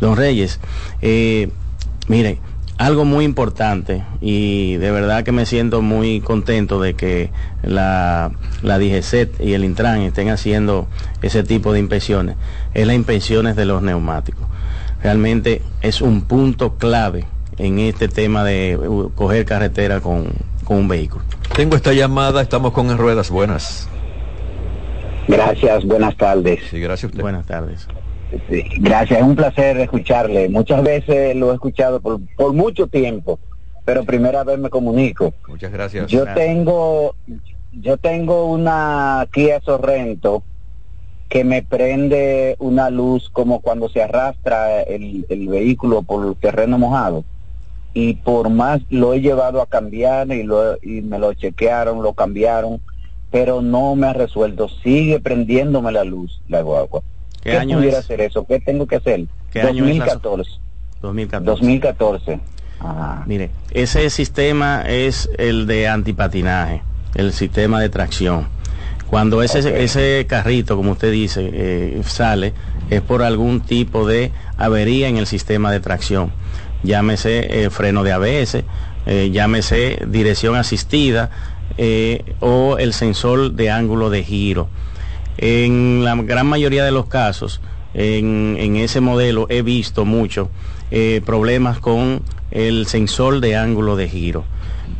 [0.00, 0.60] Don Reyes,
[1.00, 1.50] eh,
[2.08, 2.40] mire,
[2.76, 7.30] algo muy importante y de verdad que me siento muy contento de que
[7.62, 8.32] la,
[8.62, 10.88] la DGCET y el Intran estén haciendo
[11.22, 12.36] ese tipo de inspecciones,
[12.74, 14.46] es las inspecciones de los neumáticos.
[15.02, 17.24] Realmente es un punto clave
[17.62, 20.26] en este tema de uh, coger carretera con,
[20.68, 21.22] un vehículo.
[21.54, 23.88] Tengo esta llamada, estamos con en ruedas buenas.
[25.28, 26.60] Gracias, buenas tardes.
[26.70, 27.20] Sí, gracias a usted.
[27.20, 27.86] Buenas tardes.
[28.78, 30.48] gracias, es un placer escucharle.
[30.48, 33.38] Muchas veces lo he escuchado por, por mucho tiempo,
[33.84, 35.32] pero primera vez me comunico.
[35.46, 36.10] Muchas gracias.
[36.10, 37.14] Yo tengo
[37.72, 40.42] yo tengo una Kia Sorrento
[41.28, 46.78] que me prende una luz como cuando se arrastra el, el vehículo por el terreno
[46.78, 47.24] mojado
[47.94, 52.14] y por más lo he llevado a cambiar y, lo, y me lo chequearon, lo
[52.14, 52.80] cambiaron,
[53.30, 54.68] pero no me ha resuelto.
[54.82, 57.02] Sigue prendiéndome la luz, la guagua.
[57.42, 58.46] ¿Qué, ¿Qué año pudiera hacer eso?
[58.46, 59.26] ¿Qué tengo que hacer?
[59.50, 60.50] ¿Qué 2014.
[60.52, 60.60] Año
[61.02, 61.44] 2014.
[61.44, 62.40] 2014.
[63.26, 66.82] Mire, ese sistema es el de antipatinaje,
[67.14, 68.48] el sistema de tracción.
[69.08, 72.54] Cuando ese, ese carrito, como usted dice, eh, sale,
[72.90, 76.32] es por algún tipo de avería en el sistema de tracción
[76.82, 78.64] llámese eh, freno de ABS,
[79.06, 81.30] eh, llámese dirección asistida
[81.78, 84.68] eh, o el sensor de ángulo de giro.
[85.38, 87.60] En la gran mayoría de los casos,
[87.94, 90.50] en, en ese modelo he visto mucho
[91.24, 94.44] problemas con el sensor de ángulo de giro.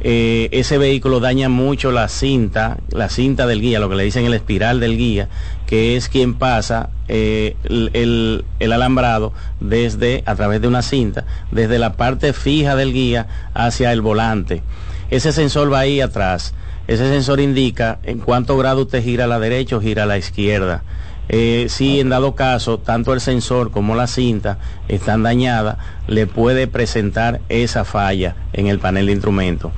[0.00, 4.32] ese vehículo daña mucho la cinta, la cinta del guía, lo que le dicen el
[4.32, 5.28] espiral del guía,
[5.72, 11.94] que es quien pasa eh, el, alambrado desde, a través de una cinta, desde la
[11.94, 14.62] parte fija del guía hacia el volante.
[15.08, 16.52] Ese sensor va ahí atrás.
[16.88, 20.18] Ese sensor indica en cuánto grado usted gira a la derecha o gira a la
[20.18, 20.82] izquierda.
[21.30, 24.58] Eh, si en dado caso tanto el sensor como la cinta
[24.88, 29.72] están dañadas, le puede presentar esa falla en el panel de instrumentos.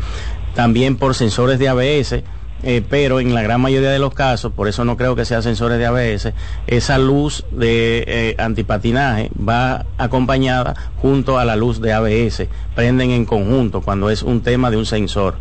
[0.56, 2.24] También por sensores de ABS,
[2.66, 5.42] eh, pero en la gran mayoría de los casos, por eso no creo que sea
[5.42, 6.32] sensores de ABS,
[6.66, 13.26] esa luz de eh, antipatinaje va acompañada junto a la luz de ABS, prenden en
[13.26, 15.36] conjunto cuando es un tema de un sensor.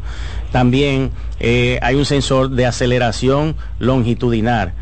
[0.52, 4.74] También eh, hay un sensor de aceleración longitudinal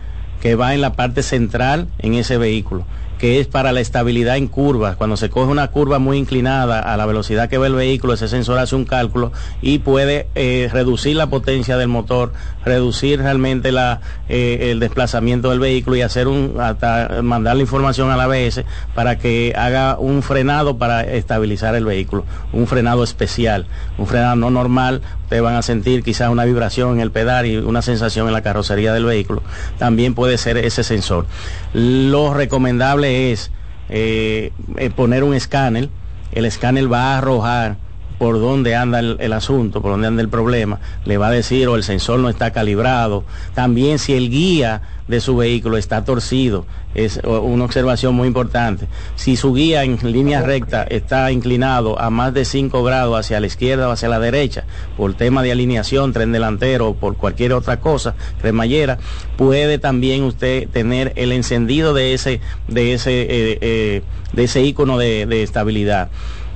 [0.42, 2.86] que va en la parte central en ese vehículo
[3.22, 4.96] que es para la estabilidad en curvas.
[4.96, 8.28] Cuando se coge una curva muy inclinada a la velocidad que va el vehículo, ese
[8.28, 9.32] sensor hace un cálculo
[9.62, 12.34] y puede eh, reducir la potencia del motor,
[12.66, 18.10] reducir realmente la, eh, el desplazamiento del vehículo y hacer un, hasta mandar la información
[18.10, 18.64] a la ABS
[18.96, 23.68] para que haga un frenado para estabilizar el vehículo, un frenado especial,
[24.00, 25.04] un frenado no normal.
[25.32, 28.42] Ustedes van a sentir quizás una vibración en el pedal y una sensación en la
[28.42, 29.42] carrocería del vehículo.
[29.78, 31.26] También puede ser ese sensor.
[31.74, 33.50] Lo recomendable es
[33.88, 35.88] eh, eh, poner un escáner.
[36.34, 37.78] El escáner va a arrojar
[38.22, 41.76] por dónde anda el, asunto, por dónde anda el problema, le va a decir o
[41.76, 43.24] el sensor no está calibrado.
[43.56, 48.88] También si el guía de su vehículo está torcido, es una observación muy importante.
[49.16, 53.48] Si su guía en línea recta está inclinado a más de 5 grados hacia la
[53.48, 54.66] izquierda o hacia la derecha,
[54.98, 59.00] por tema de alineación, tren delantero o por cualquier otra cosa, cremallera,
[59.36, 65.00] puede también usted tener el encendido de ese, de ese, eh, eh, de ese icono
[65.00, 66.12] de estabilidad.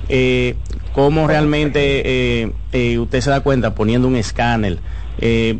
[0.10, 0.56] Eh,
[0.94, 4.80] cómo realmente eh, eh, usted se da cuenta poniendo un escáner,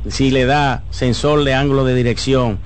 [0.10, 2.60] si le da sensor de ángulo de dirección,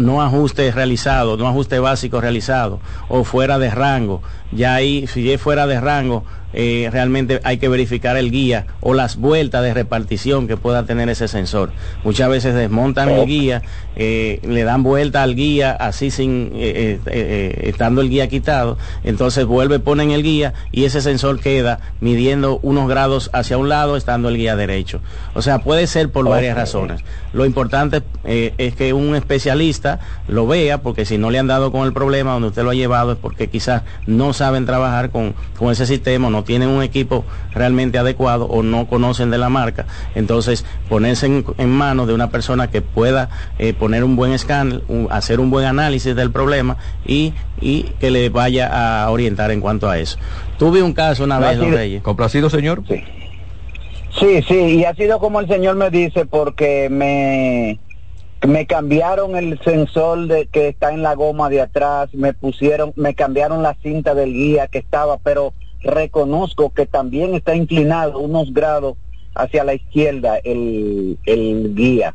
[0.00, 4.22] no ajuste realizado, no ajuste básico realizado o fuera de rango.
[4.50, 6.24] Ya ahí, si es fuera de rango,
[6.58, 11.10] eh, realmente hay que verificar el guía o las vueltas de repartición que pueda tener
[11.10, 11.70] ese sensor.
[12.02, 13.60] Muchas veces desmontan el guía,
[13.94, 19.80] eh, le dan vuelta al guía así sin eh, estando el guía quitado, entonces vuelve,
[19.80, 24.38] ponen el guía y ese sensor queda midiendo unos grados hacia un lado estando el
[24.38, 25.02] guía derecho.
[25.34, 27.02] O sea, puede ser por varias razones.
[27.34, 31.86] Lo importante es que un especialista lo vea, porque si no le han dado con
[31.86, 35.70] el problema donde usted lo ha llevado es porque quizás no saben trabajar con, con
[35.70, 39.86] ese sistema, no tienen un equipo realmente adecuado o no conocen de la marca.
[40.14, 43.28] Entonces, ponerse en, en manos de una persona que pueda
[43.58, 48.10] eh, poner un buen escáner, un, hacer un buen análisis del problema y, y, que
[48.10, 50.18] le vaya a orientar en cuanto a eso.
[50.58, 52.02] Tuve un caso una vez, don Reyes.
[52.02, 52.82] ¿Complacido, señor?
[52.88, 53.02] Sí.
[54.18, 57.78] Sí, sí, y ha sido como el señor me dice porque me
[58.46, 63.14] me cambiaron el sensor de que está en la goma de atrás, me pusieron, me
[63.14, 65.52] cambiaron la cinta del guía que estaba, pero
[65.86, 68.96] reconozco que también está inclinado unos grados
[69.34, 72.14] hacia la izquierda el, el guía.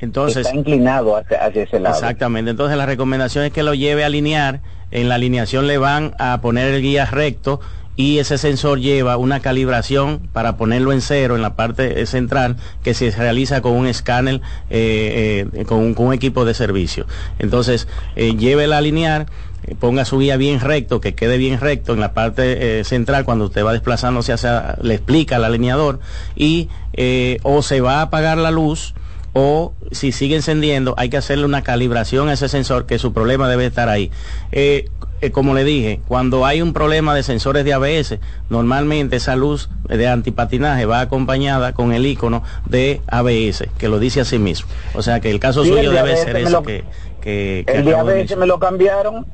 [0.00, 1.94] Entonces, está inclinado hacia, hacia, ese lado.
[1.94, 2.50] Exactamente.
[2.50, 4.60] Entonces la recomendación es que lo lleve a alinear.
[4.90, 7.60] En la alineación le van a poner el guía recto
[7.96, 12.94] y ese sensor lleva una calibración para ponerlo en cero en la parte central que
[12.94, 17.06] se realiza con un escáner eh, eh, con, un, con, un, equipo de servicio.
[17.38, 19.26] Entonces, eh, llévela a alinear
[19.78, 23.44] ponga su guía bien recto, que quede bien recto en la parte eh, central cuando
[23.46, 26.00] usted va desplazándose hacia, le explica al alineador
[26.36, 28.94] y eh, o se va a apagar la luz
[29.34, 33.48] o si sigue encendiendo hay que hacerle una calibración a ese sensor que su problema
[33.48, 34.10] debe estar ahí.
[34.50, 34.86] Eh,
[35.22, 38.18] eh, como le dije, cuando hay un problema de sensores de ABS,
[38.50, 44.20] normalmente esa luz de antipatinaje va acompañada con el icono de ABS, que lo dice
[44.20, 44.68] así mismo.
[44.94, 46.84] O sea que el caso sí, suyo el debe ser lo- que,
[47.22, 49.24] que, que El de ABS me lo cambiaron.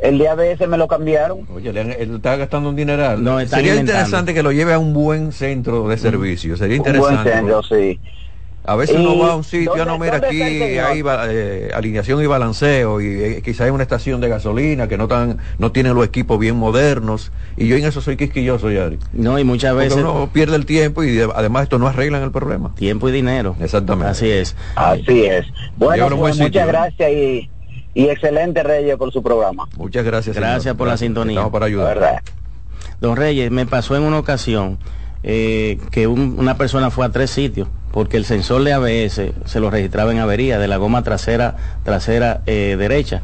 [0.00, 1.46] El de ABS me lo cambiaron.
[1.54, 3.22] Oye, le él está gastando un dineral.
[3.22, 3.80] No, Sería inventando.
[3.92, 6.56] interesante que lo lleve a un buen centro de servicio.
[6.56, 7.32] Sería Un buen interesante.
[7.32, 7.98] centro, sí.
[8.68, 12.26] A veces ¿Y uno va a un sitio, no, mira aquí hay eh, alineación y
[12.26, 16.04] balanceo y eh, quizás hay una estación de gasolina que no tan, no tiene los
[16.04, 18.98] equipos bien modernos y yo en eso soy quisquilloso, Yari.
[19.12, 22.24] No, y muchas Porque veces uno pierde el tiempo y de- además esto no arreglan
[22.24, 22.74] el problema.
[22.74, 23.54] tiempo y dinero.
[23.60, 24.10] Exactamente.
[24.10, 24.56] Así es.
[24.74, 25.46] Así es.
[25.76, 26.66] Bueno, pues, muchas ¿eh?
[26.66, 27.48] gracias y,
[27.96, 29.66] y excelente Reyes por su programa.
[29.76, 30.34] Muchas gracias.
[30.36, 30.50] señor.
[30.50, 31.36] Gracias por la sintonía.
[31.40, 31.94] Estamos para ayudar.
[31.98, 32.20] verdad.
[33.00, 34.78] Don Reyes, me pasó en una ocasión
[35.22, 39.60] eh, que un- una persona fue a tres sitios porque el sensor de ABS se
[39.60, 43.22] lo registraba en avería de la goma trasera trasera eh, derecha.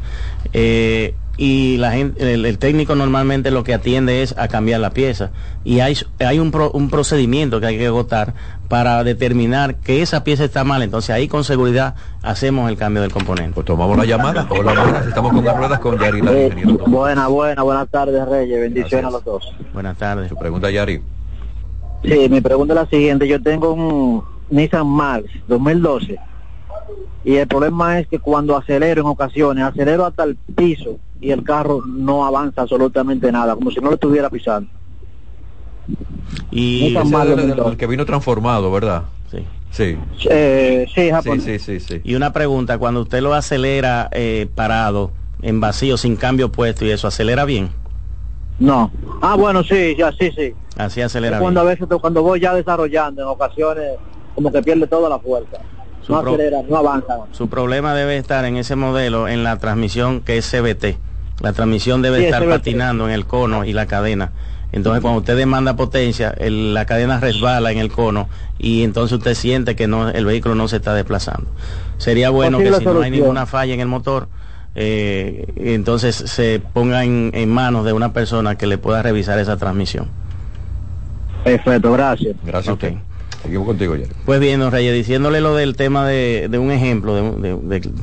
[0.53, 4.91] Eh, y la gente, el, el técnico normalmente lo que atiende es a cambiar la
[4.91, 5.31] pieza
[5.63, 8.35] y hay, hay un, pro- un procedimiento que hay que agotar
[8.69, 13.11] para determinar que esa pieza está mal entonces ahí con seguridad hacemos el cambio del
[13.11, 14.45] componente Pues tomamos la llamada.
[14.49, 15.07] Hola, buenas.
[15.07, 16.21] Estamos con las ruedas con Yari.
[16.21, 16.51] La Eh,
[16.87, 19.07] buena, buena, buenas tardes Reyes, bendiciones Gracias.
[19.07, 19.53] a los dos.
[19.73, 21.01] buenas tardes Su pregunta, Yari.
[22.03, 26.19] Sí, mi pregunta es la siguiente, yo tengo un Nissan Max 2012
[27.23, 31.43] y el problema es que cuando acelero en ocasiones, acelero hasta el piso y el
[31.43, 34.69] carro no avanza absolutamente nada, como si no lo estuviera pisando.
[36.51, 37.77] y Ese es el, el 2012.
[37.77, 39.03] que vino transformado, ¿verdad?
[39.31, 39.45] sí.
[39.71, 39.97] Sí.
[40.29, 42.01] Eh, sí, Sí, sí, sí, sí.
[42.03, 46.91] Y una pregunta, cuando usted lo acelera eh, parado, en vacío, sin cambio puesto y
[46.91, 47.71] eso, ¿acelera bien?
[48.59, 48.91] No.
[49.21, 50.53] Ah, bueno, sí, ya, sí, sí.
[50.77, 53.93] Así acelera cuando a veces cuando voy ya desarrollando, en ocasiones
[54.35, 55.57] como que pierde toda la fuerza.
[56.05, 57.17] Su No acelera, no avanza.
[57.31, 60.97] Su problema debe estar en ese modelo, en la transmisión que es CBT.
[61.41, 64.31] La transmisión debe Sí, estar patinando en el cono y la cadena.
[64.71, 68.27] Entonces cuando usted demanda potencia, el- la cadena resbala en el cono
[68.57, 71.45] y entonces usted siente que no, el vehículo no se está desplazando.
[71.97, 74.27] Sería bueno que si no hay ninguna falla en el motor,
[74.75, 79.57] eh, entonces se ponga en, en manos de una persona que le pueda revisar esa
[79.57, 80.07] transmisión.
[81.43, 82.35] Perfecto, gracias.
[82.43, 82.83] Gracias a Ok.
[82.83, 82.97] usted.
[83.43, 83.95] Seguimos contigo.
[84.25, 87.35] Pues bien, don Reyes, diciéndole lo del tema de, de un ejemplo,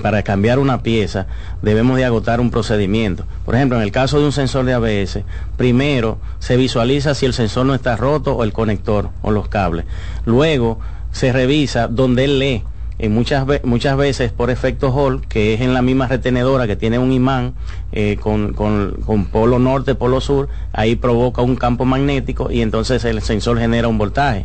[0.03, 1.27] para cambiar una pieza,
[1.63, 3.25] debemos de agotar un procedimiento.
[3.47, 5.21] Por ejemplo, en el caso de un sensor de ABS,
[5.57, 9.87] primero se visualiza si el sensor no está roto o el conector o los cables.
[10.27, 10.79] Luego
[11.11, 12.63] se revisa donde él lee.
[13.03, 16.99] En muchas, muchas veces por efecto Hall, que es en la misma retenedora que tiene
[16.99, 17.55] un imán
[17.93, 23.05] eh, con, con- con polo norte, polo sur, ahí provoca un campo magnético y entonces
[23.05, 24.45] el sensor genera un voltaje.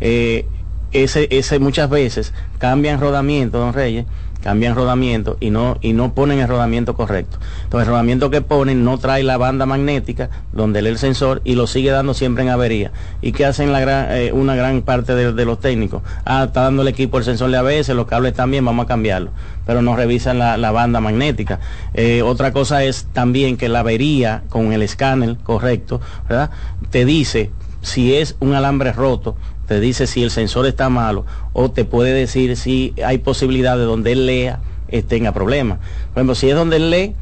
[0.00, 0.46] Eh,
[0.92, 4.06] ese, ese muchas veces cambian rodamiento, don Reyes,
[4.46, 7.36] cambian rodamiento y no, y no ponen el rodamiento correcto.
[7.64, 11.56] Entonces el rodamiento que ponen no trae la banda magnética donde lee el sensor y
[11.56, 12.92] lo sigue dando siempre en avería.
[13.22, 16.02] ¿Y qué hacen la gran, eh, una gran parte de, los técnicos?
[16.24, 19.32] Ah, está dando el equipo el sensor de ABS, los cables también, vamos a cambiarlo.
[19.66, 21.58] Pero no revisan la, la banda magnética.
[21.92, 26.50] Eh, otra cosa es también que la avería con el escáner correcto, ¿verdad?
[26.90, 27.50] Te dice
[27.86, 29.36] si es un alambre roto,
[29.66, 33.84] te dice si el sensor está malo o te puede decir si hay posibilidad de
[33.84, 35.78] donde él lea eh, tenga problemas.
[36.12, 37.14] Por ejemplo, si es donde él lee,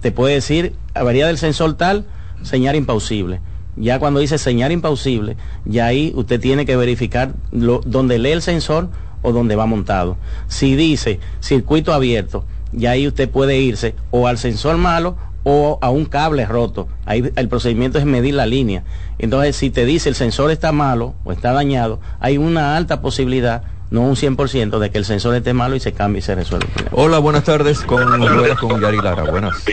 [0.00, 2.06] te puede decir avería del sensor tal,
[2.42, 3.40] señal impausible.
[3.76, 8.42] Ya cuando dice señal impausible, ya ahí usted tiene que verificar lo, donde lee el
[8.42, 8.88] sensor
[9.22, 10.16] o donde va montado.
[10.48, 15.90] Si dice circuito abierto, ya ahí usted puede irse o al sensor malo o a
[15.90, 16.88] un cable roto.
[17.06, 18.84] Ahí el procedimiento es medir la línea.
[19.18, 23.62] Entonces, si te dice el sensor está malo o está dañado, hay una alta posibilidad,
[23.90, 26.72] no un 100%, de que el sensor esté malo y se cambie y se problema.
[26.92, 29.24] Hola, buenas tardes con Ruedas con Yari Lara.
[29.24, 29.64] Buenas.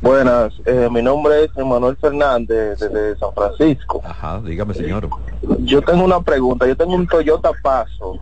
[0.00, 4.00] Buenas, eh, mi nombre es Emanuel Fernández desde San Francisco.
[4.04, 5.08] Ajá, dígame, señor.
[5.60, 8.16] Yo tengo una pregunta, yo tengo un Toyota Paso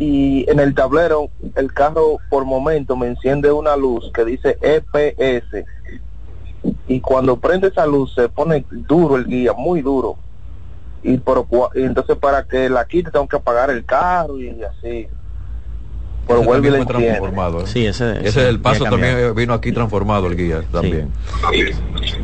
[0.00, 5.66] y en el tablero el carro por momento me enciende una luz que dice EPS
[6.86, 10.16] y cuando prende esa luz se pone duro el guía, muy duro.
[11.02, 15.08] Y, por, y entonces para que la quite tengo que apagar el carro y así.
[16.28, 17.62] Pero vuelve y transformado.
[17.62, 17.66] ¿eh?
[17.66, 21.10] Sí, ese, Ese ese es el paso también vino aquí transformado el guía también.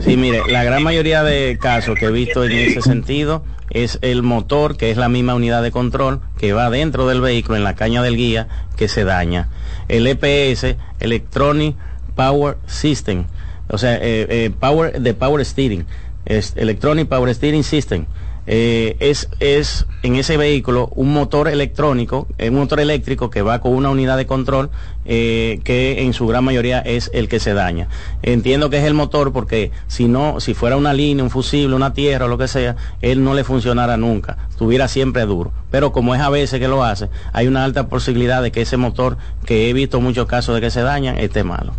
[0.00, 4.22] Sí, mire, la gran mayoría de casos que he visto en ese sentido es el
[4.22, 7.74] motor, que es la misma unidad de control, que va dentro del vehículo, en la
[7.74, 9.48] caña del guía, que se daña.
[9.88, 11.76] El EPS, Electronic
[12.14, 13.24] Power System,
[13.68, 15.86] o sea, eh, eh, Power de Power Steering,
[16.26, 18.06] es Electronic Power Steering System.
[18.46, 23.60] Eh, es, es en ese vehículo un motor electrónico, eh, un motor eléctrico que va
[23.60, 24.70] con una unidad de control
[25.06, 27.88] eh, que en su gran mayoría es el que se daña.
[28.22, 31.94] Entiendo que es el motor porque si no, si fuera una línea, un fusible, una
[31.94, 35.52] tierra o lo que sea, él no le funcionara nunca, estuviera siempre duro.
[35.70, 38.76] Pero como es a veces que lo hace, hay una alta posibilidad de que ese
[38.76, 39.16] motor,
[39.46, 41.72] que he visto muchos casos de que se dañan, esté malo.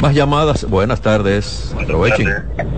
[0.00, 0.64] Más llamadas.
[0.64, 1.74] Buenas tardes.
[1.78, 2.28] Aprovechen.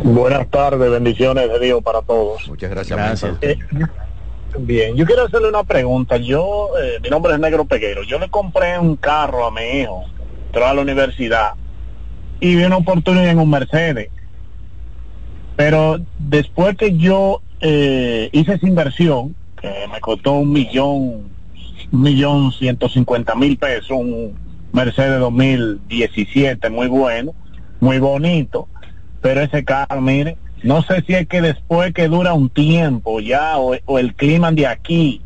[0.03, 2.49] Buenas tardes, bendiciones de Dios para todos.
[2.49, 2.99] Muchas gracias.
[2.99, 3.37] Gracias.
[3.43, 3.57] Eh,
[4.59, 6.17] bien, yo quiero hacerle una pregunta.
[6.17, 8.03] Yo, eh, mi nombre es Negro Peguero.
[8.03, 10.05] Yo le compré un carro a mi hijo,
[10.47, 11.53] entró a la universidad
[12.41, 14.09] y vi una oportunidad en un Mercedes.
[15.55, 21.31] Pero después que yo eh, hice esa inversión, que me costó un millón,
[21.93, 24.35] un millón ciento cincuenta mil pesos, un
[24.73, 27.35] Mercedes 2017 muy bueno,
[27.81, 28.69] muy bonito,
[29.21, 33.59] pero ese carro, mire, no sé si es que después que dura un tiempo ya
[33.59, 35.23] o, o el clima de aquí,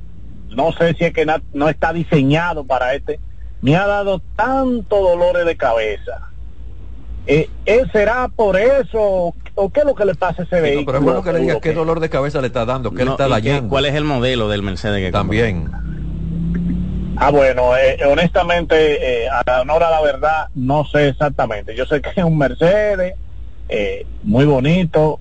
[0.50, 3.20] no sé si es que na- no está diseñado para este,
[3.60, 6.12] me ha dado tanto dolores de cabeza.
[7.26, 10.62] Eh, ¿eh, ¿Será por eso o qué es lo que le pasa a ese no,
[10.62, 10.86] vehículo?
[10.86, 13.04] pero es bueno que le digas qué dolor de cabeza le está dando, qué le
[13.06, 13.68] No, está ¿y qué- dañando.
[13.68, 15.10] ¿Cuál es el modelo del Mercedes que?
[15.12, 15.70] También.
[17.18, 21.74] Ah, bueno, eh, honestamente, eh, a honor a la verdad, no sé exactamente.
[21.74, 23.14] Yo sé que es un Mercedes,
[23.68, 25.18] eh, muy bonito,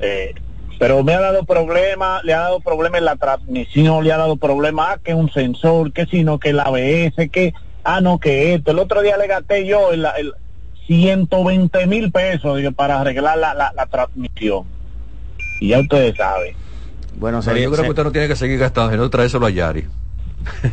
[0.00, 0.34] eh,
[0.78, 4.36] pero me ha dado problema, le ha dado problema en la transmisión, le ha dado
[4.36, 7.52] problema, ah, que un sensor, que sino que el ABS, que,
[7.84, 8.70] ah, no, que esto.
[8.70, 10.32] El otro día le gasté yo el, el
[10.86, 14.64] 120 mil pesos digo, para arreglar la, la, la transmisión.
[15.60, 16.56] Y ya ustedes saben.
[17.16, 19.50] Bueno, No, sería, yo creo que usted no tiene que seguir gastando, sino traérselo a
[19.50, 19.86] Yari.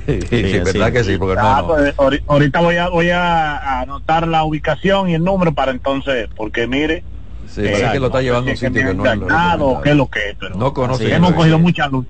[0.07, 0.93] Sí, así verdad es.
[0.93, 1.67] que sí, porque Ah, no, no.
[1.67, 6.29] pues, ahori- ahorita voy a voy a anotar la ubicación y el número para entonces,
[6.35, 7.03] porque mire,
[7.47, 9.19] Sí, parece que lo está llevando un que sitio que no han
[9.59, 11.13] lo es lo que pero No conoce.
[11.13, 12.05] Hemos cogido mucha luz.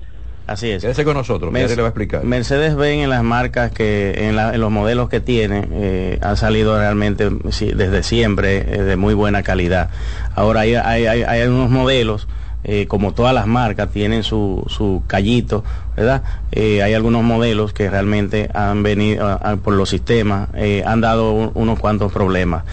[0.46, 0.82] así es.
[0.82, 2.22] Quédese con nosotros, Mer- Yari le va a explicar.
[2.24, 6.36] Mercedes Benz en las marcas que en, la- en los modelos que tiene eh, ha
[6.36, 9.88] salido realmente sí, desde siempre eh, de muy buena calidad.
[10.36, 12.28] Ahora hay, hay, hay, hay unos modelos
[12.64, 15.64] eh, como todas las marcas tienen su, su callito,
[15.96, 16.22] ¿verdad?
[16.52, 21.50] Eh, hay algunos modelos que realmente han venido por los sistemas, eh, han dado un-
[21.54, 22.64] unos cuantos problemas.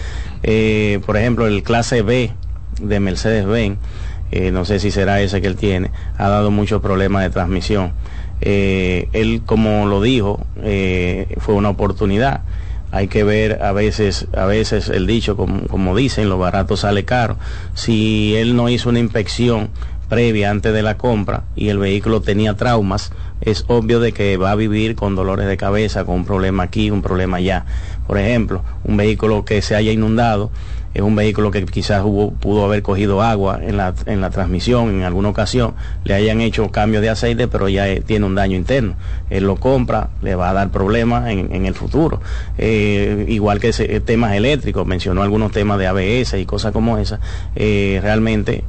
[1.06, 2.30] Por ejemplo, el clase B
[2.80, 3.78] de Mercedes Benz,
[4.30, 7.92] eh, no sé si será ese que él tiene, ha dado muchos problemas de transmisión.
[8.40, 10.46] Él, como lo dijo,
[11.38, 12.40] fue una oportunidad.
[12.92, 17.04] Hay que ver a veces, a veces el dicho, como, como dicen, lo barato sale
[17.04, 17.36] caro.
[17.74, 19.70] Si él no hizo una inspección
[20.08, 24.50] previa antes de la compra y el vehículo tenía traumas, es obvio de que va
[24.50, 27.64] a vivir con dolores de cabeza, con un problema aquí, un problema allá.
[28.06, 30.50] Por ejemplo, un vehículo que se haya inundado,
[30.92, 34.90] es un vehículo que quizás hubo, pudo haber cogido agua en la, en la transmisión
[34.90, 35.74] en alguna ocasión,
[36.04, 38.94] le hayan hecho cambio de aceite, pero ya eh, tiene un daño interno.
[39.30, 42.20] Él lo compra, le va a dar problemas en, en el futuro.
[42.58, 47.20] Eh, igual que eh, temas eléctricos, mencionó algunos temas de ABS y cosas como esas.
[47.54, 48.64] Eh, realmente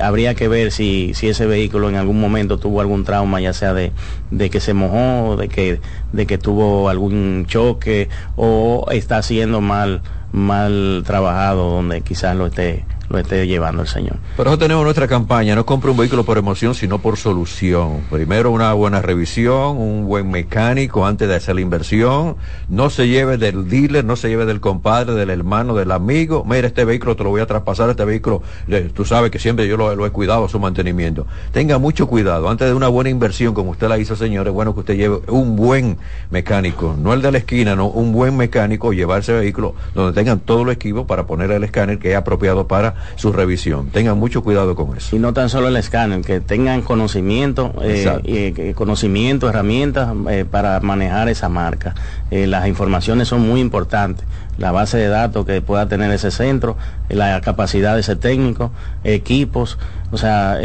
[0.00, 3.72] habría que ver si, si ese vehículo en algún momento tuvo algún trauma, ya sea
[3.72, 3.92] de,
[4.30, 5.80] de que se mojó, de que,
[6.12, 10.02] de que tuvo algún choque o está haciendo mal
[10.34, 12.84] mal trabajado donde quizás lo esté
[13.14, 14.16] lo esté llevando el Señor.
[14.36, 18.02] Por eso tenemos nuestra campaña, no compre un vehículo por emoción, sino por solución.
[18.10, 22.36] Primero una buena revisión, un buen mecánico antes de hacer la inversión,
[22.68, 26.66] no se lleve del dealer, no se lleve del compadre, del hermano, del amigo, mira
[26.66, 29.76] este vehículo te lo voy a traspasar, este vehículo, eh, tú sabes que siempre yo
[29.76, 31.26] lo, lo he cuidado, su mantenimiento.
[31.52, 34.74] Tenga mucho cuidado, antes de una buena inversión como usted la hizo, señor, es bueno
[34.74, 35.98] que usted lleve un buen
[36.30, 40.40] mecánico, no el de la esquina, no, un buen mecánico, llevar ese vehículo donde tengan
[40.40, 43.88] todo lo equipo para poner el escáner que es apropiado para su revisión.
[43.90, 45.16] Tengan mucho cuidado con eso.
[45.16, 50.80] Y no tan solo el escáner, que tengan conocimiento, eh, eh, conocimiento, herramientas eh, para
[50.80, 51.94] manejar esa marca.
[52.30, 54.26] Las informaciones son muy importantes.
[54.58, 56.76] La base de datos que pueda tener ese centro,
[57.08, 58.70] la capacidad de ese técnico,
[59.04, 59.78] equipos,
[60.10, 60.58] o sea,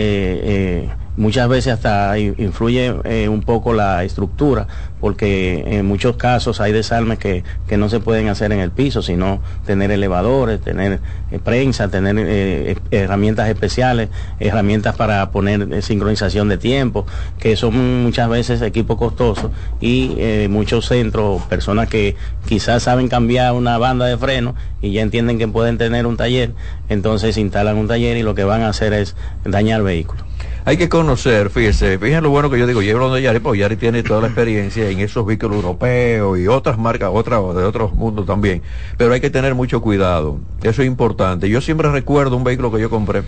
[1.20, 4.67] muchas veces hasta influye eh, un poco la estructura,
[5.01, 9.01] porque en muchos casos hay desarmes que, que, no se pueden hacer en el piso,
[9.01, 11.01] sino tener elevadores, tener
[11.32, 14.07] eh, prensa, tener eh, herramientas especiales,
[14.39, 17.05] herramientas para poner sincronización de tiempo,
[17.38, 19.51] que son muchas veces equipos costosos
[19.82, 20.15] y
[20.49, 22.15] muchos centros, personas que
[22.47, 26.53] quizás saben cambiar una banda de freno y ya entienden que pueden tener un taller,
[26.88, 30.28] entonces instalan un taller y lo que van a hacer es dañar vehículos
[30.66, 33.78] hay que conocer, fíjese, fíjense lo bueno que yo digo, llevo de Yari, porque Yari
[33.78, 38.26] tiene toda la experiencia en esos vehículos europeos y otras marcas, otras de otros mundos
[38.26, 38.62] también,
[38.97, 41.49] pero hay que tener mucho cuidado, eso es importante.
[41.49, 43.24] Yo siempre recuerdo un vehículo que yo compré,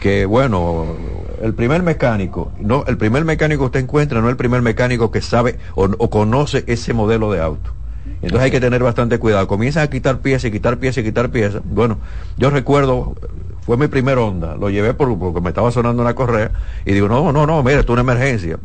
[0.00, 0.96] que bueno,
[1.42, 5.10] el primer mecánico, no, el primer mecánico que usted encuentra no es el primer mecánico
[5.10, 7.72] que sabe o, o conoce ese modelo de auto.
[8.20, 9.46] Entonces hay que tener bastante cuidado.
[9.48, 11.62] Comienzan a quitar piezas y quitar piezas y quitar piezas.
[11.64, 11.98] Bueno,
[12.36, 13.16] yo recuerdo,
[13.64, 16.52] fue mi primer onda, lo llevé por, porque me estaba sonando una correa
[16.84, 18.58] y digo, no, no, no, mira, esto es una emergencia.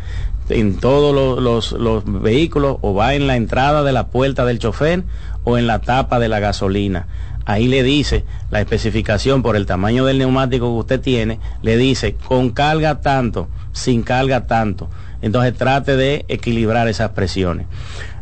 [0.50, 4.60] en todos los, los, los, vehículos o va en la entrada de la puerta del
[4.60, 5.04] chofer
[5.44, 7.08] o en la tapa de la gasolina.
[7.46, 12.16] Ahí le dice la especificación por el tamaño del neumático que usted tiene, le dice
[12.28, 14.90] con carga tanto, sin carga tanto.
[15.22, 17.68] Entonces trate de equilibrar esas presiones.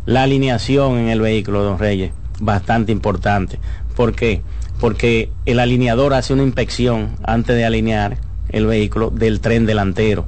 [0.06, 3.60] La alineación en el vehículo, don Reyes, bastante importante.
[3.96, 4.42] ¿Por qué?
[4.80, 8.18] Porque el alineador hace una inspección antes de alinear
[8.50, 10.28] el vehículo del tren delantero.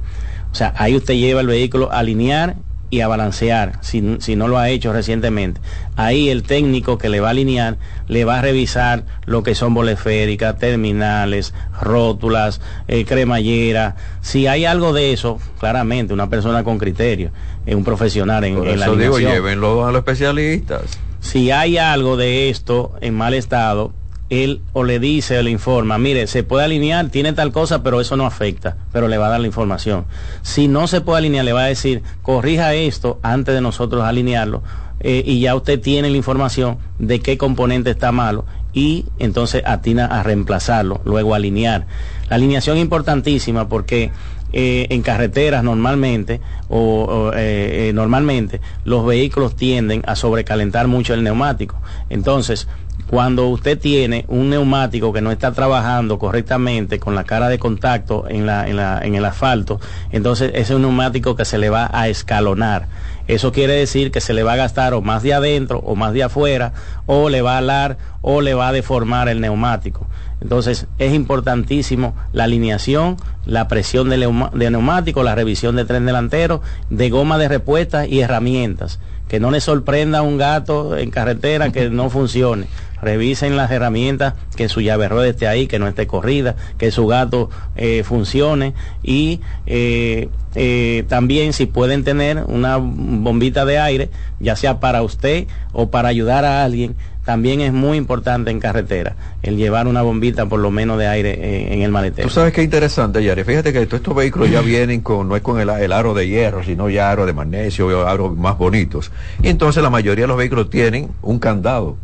[0.50, 2.56] O sea, ahí usted lleva el vehículo a alinear
[2.88, 5.60] y a balancear, si, no lo ha hecho recientemente.
[5.96, 7.76] Ahí el técnico que le va a alinear
[8.06, 13.96] le va a revisar lo que son boleféricas, terminales, rótulas, eh, cremallera.
[14.20, 17.30] Si hay algo de eso, claramente, una persona con criterio,
[17.66, 20.82] es un profesional en, Por en la eso digo, llévenlo a los especialistas.
[21.20, 23.92] Si hay algo de esto en mal estado,
[24.30, 28.00] él o le dice o le informa, mire, se puede alinear, tiene tal cosa, pero
[28.00, 30.06] eso no afecta, pero le va a dar la información.
[30.42, 34.62] Si no se puede alinear, le va a decir, corrija esto antes de nosotros alinearlo,
[35.00, 40.06] eh, y ya usted tiene la información de qué componente está malo y entonces atina
[40.06, 41.86] a reemplazarlo, luego alinear.
[42.30, 44.10] La alineación es importantísima porque
[44.52, 51.76] eh, en carreteras normalmente o, eh, normalmente los vehículos tienden a sobrecalentar mucho el neumático.
[52.08, 52.66] Entonces,
[53.08, 58.26] cuando usted tiene un neumático que no está trabajando correctamente con la cara de contacto
[58.28, 59.80] en, la, en, la, en el asfalto,
[60.10, 62.88] entonces ese es un neumático que se le va a escalonar.
[63.28, 66.12] Eso quiere decir que se le va a gastar o más de adentro o más
[66.12, 66.72] de afuera,
[67.06, 70.06] o le va a alar o le va a deformar el neumático.
[70.40, 73.16] Entonces es importantísimo la alineación,
[73.46, 79.00] la presión de, neumático, la revisión de tren delantero, de goma de repuesta y herramientas.
[79.28, 82.66] Que no le sorprenda a un gato en carretera que no funcione.
[83.02, 87.06] Revisen las herramientas, que su llave rueda esté ahí, que no esté corrida, que su
[87.06, 94.08] gato eh, funcione y eh, eh, también si pueden tener una bombita de aire,
[94.40, 99.16] ya sea para usted o para ayudar a alguien, también es muy importante en carretera
[99.42, 102.28] el llevar una bombita por lo menos de aire eh, en el maletero.
[102.28, 103.42] Tú sabes qué interesante, Yari.
[103.44, 106.28] Fíjate que todos estos vehículos ya vienen con, no es con el, el aro de
[106.28, 109.10] hierro, sino ya aro de magnesio, o aros más bonitos.
[109.42, 111.96] Y entonces la mayoría de los vehículos tienen un candado.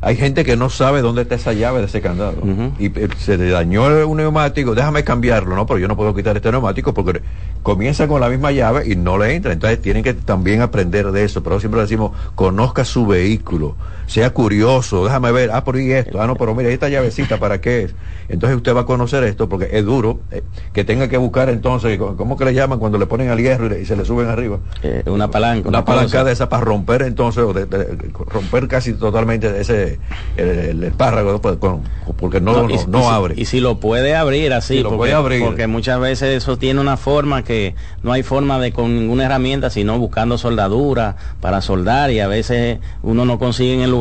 [0.00, 2.42] Hay gente que no sabe dónde está esa llave de ese candado.
[2.78, 5.66] Y eh, se le dañó un neumático, déjame cambiarlo, ¿no?
[5.66, 7.20] Pero yo no puedo quitar este neumático porque
[7.64, 9.52] comienza con la misma llave y no le entra.
[9.52, 11.42] Entonces tienen que también aprender de eso.
[11.42, 13.74] Pero siempre decimos, conozca su vehículo,
[14.08, 17.60] sea curioso, déjame ver, ah, por ahí esto, ah, no, pero mira, esta llavecita, ¿para
[17.60, 17.94] qué es?
[18.28, 20.42] Entonces usted va a conocer esto porque es duro eh,
[20.72, 23.68] que tenga que buscar entonces, ¿cómo que le llaman cuando le ponen al hierro y,
[23.68, 24.58] le- y se le suben arriba?
[24.82, 25.68] Eh, una palanca.
[25.68, 30.00] Una una palanca de esa para romper entonces, o de- de- romper casi totalmente ese,
[30.38, 31.38] el, el espárrago.
[31.40, 31.82] Pues, con-
[32.18, 33.34] porque no, no, y- no y si- abre.
[33.36, 35.44] Y si lo puede abrir así, Si lo puede abrir.
[35.44, 39.68] porque muchas veces eso tiene una forma que no hay forma de con ninguna herramienta,
[39.68, 43.97] sino buscando soldadura para soldar y a veces uno no consigue en el lugar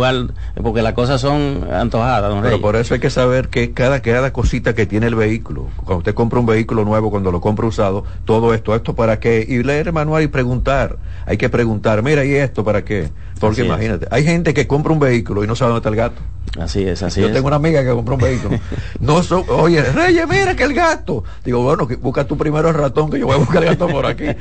[0.62, 4.32] porque las cosas son antojadas, don Pero por eso hay que saber que cada, cada
[4.34, 8.04] cosita que tiene el vehículo, cuando usted compra un vehículo nuevo, cuando lo compra usado,
[8.26, 10.98] todo esto, esto para qué, y leer el manual y preguntar.
[11.26, 13.12] Hay que preguntar, mira, ¿y esto para qué?
[13.40, 13.68] Porque Así es.
[13.68, 16.22] imagínate, hay gente que compra un vehículo y no sabe dónde está el gato.
[16.60, 17.34] Así es, así Yo es.
[17.34, 18.58] tengo una amiga que compró un vehículo.
[19.00, 21.24] No so- oye, Reyes, mira que el gato.
[21.46, 23.88] Digo, bueno, que busca tú primero el ratón, que yo voy a buscar el gato
[23.88, 24.26] por aquí.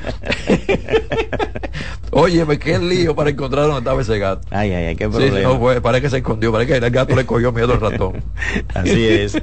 [2.12, 4.46] Oye, me qué lío para encontrar dónde estaba ese gato.
[4.50, 5.40] Ay, ay, ay, qué Sí, problema.
[5.40, 8.22] no fue, parece que se escondió, parece que el gato le cogió miedo al ratón.
[8.74, 9.36] Así es.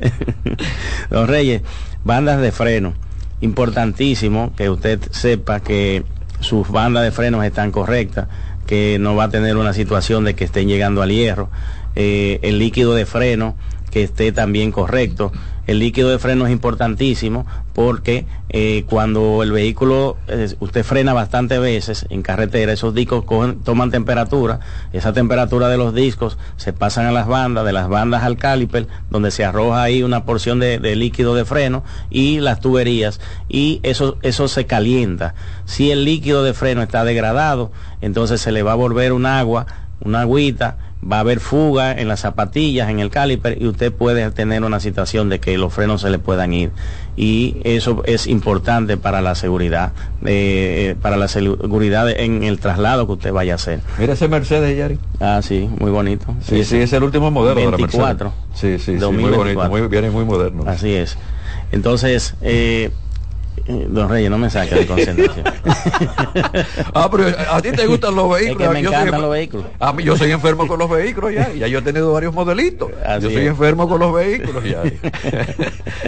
[1.11, 1.61] Don Reyes,
[2.03, 2.93] bandas de freno.
[3.41, 6.03] Importantísimo que usted sepa que
[6.39, 8.27] sus bandas de frenos están correctas,
[8.65, 11.49] que no va a tener una situación de que estén llegando al hierro.
[11.95, 13.55] Eh, el líquido de freno
[13.91, 15.31] que esté también correcto.
[15.65, 21.59] El líquido de freno es importantísimo porque eh, cuando el vehículo, eh, usted frena bastantes
[21.59, 23.25] veces en carretera, esos discos
[23.63, 24.59] toman temperatura,
[24.91, 28.87] esa temperatura de los discos se pasan a las bandas, de las bandas al caliper,
[29.09, 33.79] donde se arroja ahí una porción de, de líquido de freno y las tuberías y
[33.83, 35.33] eso, eso se calienta.
[35.65, 39.65] Si el líquido de freno está degradado, entonces se le va a volver un agua,
[40.01, 40.77] una agüita,
[41.11, 44.79] va a haber fuga en las zapatillas, en el caliper y usted puede tener una
[44.79, 46.71] situación de que los frenos se le puedan ir.
[47.15, 49.91] Y eso es importante para la seguridad,
[50.25, 53.81] eh, para la seguridad en el traslado que usted vaya a hacer.
[53.99, 54.97] Mira ese Mercedes, Yari.
[55.19, 56.25] Ah, sí, muy bonito.
[56.41, 58.31] Sí, sí, es el último modelo de la 24.
[58.49, 58.81] Mercedes.
[58.83, 59.55] Sí, sí, sí, muy 2024.
[59.55, 60.63] bonito, muy, viene muy moderno.
[60.67, 61.17] Así es.
[61.71, 62.91] Entonces, eh, Eh,
[63.65, 65.45] Don Reyes, no me saque de concentración.
[66.93, 68.61] ah, pero a ti te gustan los vehículos.
[68.61, 69.65] Es que me Yo encantan soy- los vehículos.
[69.79, 71.51] A mí, yo soy enfermo con los vehículos ya.
[71.53, 72.89] Ya yo he tenido varios modelitos.
[73.05, 73.47] Así yo soy es.
[73.49, 74.81] enfermo con los vehículos ya.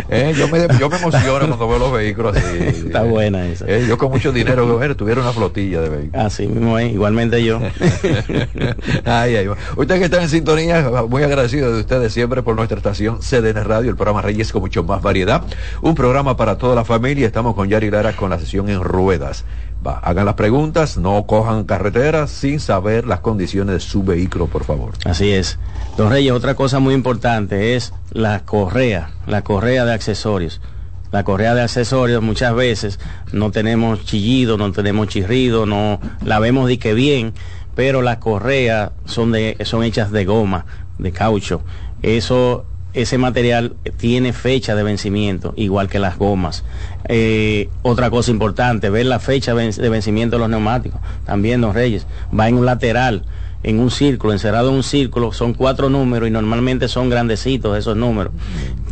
[0.10, 2.58] Eh, yo, me, yo me emociono cuando veo los vehículos así.
[2.88, 3.66] Está buena esa.
[3.68, 6.26] Eh, yo con mucho dinero, bueno, tuviera una flotilla de vehículos.
[6.26, 7.60] Así mismo es, igualmente yo.
[9.06, 13.20] ay, ay, Ustedes que están en sintonía, muy agradecido de ustedes siempre por nuestra estación
[13.20, 15.42] CDN Radio, el programa Reyes con mucho más variedad.
[15.82, 17.26] Un programa para toda la familia.
[17.26, 19.46] Estamos con Yari Lara con la sesión en ruedas.
[19.84, 24.94] Hagan las preguntas, no cojan carreteras sin saber las condiciones de su vehículo, por favor.
[25.06, 25.60] Así es.
[25.96, 30.60] Don Reyes, otra cosa muy importante es la correa, la correa de accesorios.
[31.12, 33.00] La correa de accesorios muchas veces
[33.32, 37.34] no tenemos chillido, no tenemos chirrido, no la vemos de que bien,
[37.76, 40.66] pero las correas son de son hechas de goma,
[40.98, 41.62] de caucho.
[42.02, 42.66] Eso
[42.96, 46.64] ese material tiene fecha de vencimiento, igual que las gomas.
[47.08, 51.00] Eh, otra cosa importante, ver la fecha de vencimiento de los neumáticos.
[51.26, 53.24] También, don Reyes, va en un lateral,
[53.64, 57.98] en un círculo, encerrado en un círculo, son cuatro números y normalmente son grandecitos esos
[57.98, 58.32] números.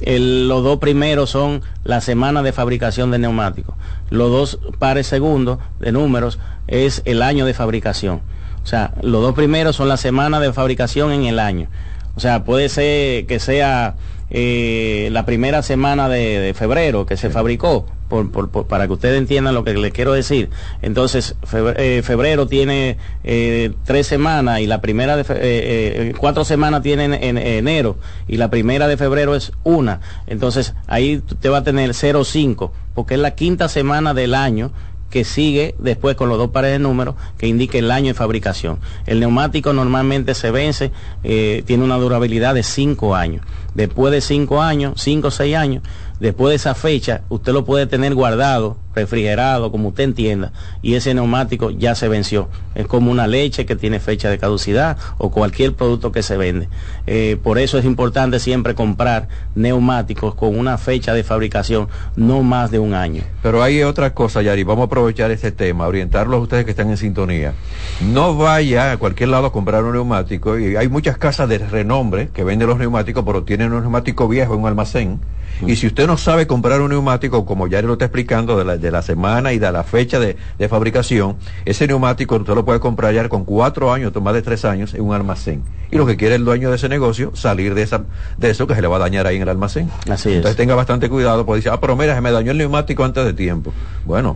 [0.01, 3.75] El- los dos primeros son la semana de fabricación de neumáticos.
[4.09, 8.21] Los dos pares segundos de números es el año de fabricación.
[8.63, 11.67] O sea, los dos primeros son la semana de fabricación en el año.
[12.15, 13.95] O sea, puede ser que sea
[14.29, 18.93] eh, la primera semana de, de febrero que se fabricó, por- por- por- para que
[18.93, 20.49] ustedes entiendan lo que les quiero decir.
[20.81, 26.81] Entonces, febrero, febrero tiene eh, tres semanas y la primera de eh, eh, cuatro semanas
[26.83, 27.97] tiene en, en enero
[28.27, 30.01] y la primera de febrero es una.
[30.27, 34.71] Entonces, ahí usted va a tener 0,5, porque es la quinta semana del año
[35.13, 38.79] que sigue después con los dos pares de números que indique el año de fabricación.
[39.05, 40.91] El neumático normalmente se vence,
[41.23, 43.45] eh, tiene una durabilidad de cinco años.
[43.75, 45.83] Después de cinco años, cinco o seis años,
[46.23, 51.13] después de esa fecha, usted lo puede tener guardado, refrigerado, como usted entienda, y ese
[51.13, 52.47] neumático ya se venció.
[52.75, 56.69] Es como una leche que tiene fecha de caducidad o cualquier producto que se vende.
[57.07, 62.71] Eh, por eso es importante siempre comprar neumáticos con una fecha de fabricación no más
[62.71, 63.23] de un año.
[63.41, 66.89] Pero hay otra cosa, Yari, vamos a aprovechar este tema, orientarlos a ustedes que están
[66.89, 67.53] en sintonía.
[67.99, 72.29] No vaya a cualquier lado a comprar un neumático, y hay muchas casas de renombre
[72.33, 75.19] que venden los neumáticos, pero tienen un neumático viejo en un almacén.
[75.65, 78.77] Y si usted no sabe comprar un neumático, como Yari lo está explicando, de la,
[78.77, 82.79] de la semana y de la fecha de, de fabricación, ese neumático usted lo puede
[82.79, 85.63] comprar ya con cuatro años, más de tres años, en un almacén.
[85.91, 88.03] Y lo que quiere el dueño de ese negocio, salir de, esa,
[88.37, 89.89] de eso que se le va a dañar ahí en el almacén.
[90.09, 90.35] Así es.
[90.37, 93.23] Entonces tenga bastante cuidado, porque dice, ah, pero mira, se me dañó el neumático antes
[93.23, 93.71] de tiempo.
[94.05, 94.35] Bueno,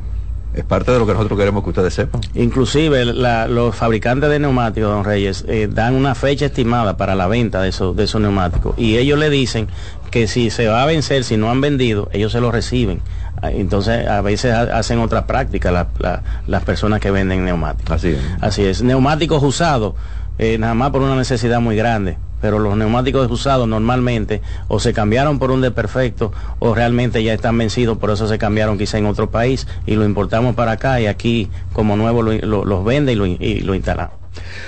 [0.54, 2.22] es parte de lo que nosotros queremos que ustedes sepan.
[2.34, 7.28] Inclusive la- los fabricantes de neumáticos, don Reyes, eh, dan una fecha estimada para la
[7.28, 9.68] venta de esos, de esos neumáticos y ellos le dicen
[10.12, 13.02] que si se va a vencer, si no han vendido, ellos se lo reciben.
[13.42, 17.92] Ah, Entonces a veces ha- hacen otra práctica la- la- las personas que venden neumáticos.
[17.96, 18.20] Así es.
[18.42, 18.82] Así es.
[18.82, 19.94] Neumáticos usados,
[20.40, 22.18] eh, nada más por una necesidad muy grande.
[22.40, 27.58] Pero los neumáticos usados normalmente o se cambiaron por un desperfecto o realmente ya están
[27.58, 31.08] vencidos, por eso se cambiaron quizá en otro país y lo importamos para acá y
[31.08, 34.17] aquí como nuevo lo- lo- los vende y lo, y lo instalamos.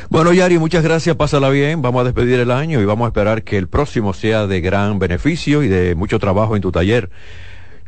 [0.09, 3.43] Bueno, Yari, muchas gracias, pásala bien, vamos a despedir el año y vamos a esperar
[3.43, 7.09] que el próximo sea de gran beneficio y de mucho trabajo en tu taller.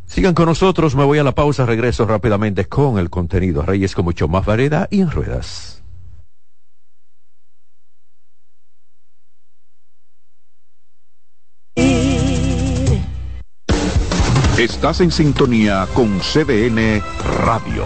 [0.05, 3.61] Sigan con nosotros, me voy a la pausa, regreso rápidamente con el contenido.
[3.61, 5.81] Reyes con mucho más variedad y en ruedas.
[14.61, 17.01] Estás en sintonía con CDN
[17.45, 17.85] Radio.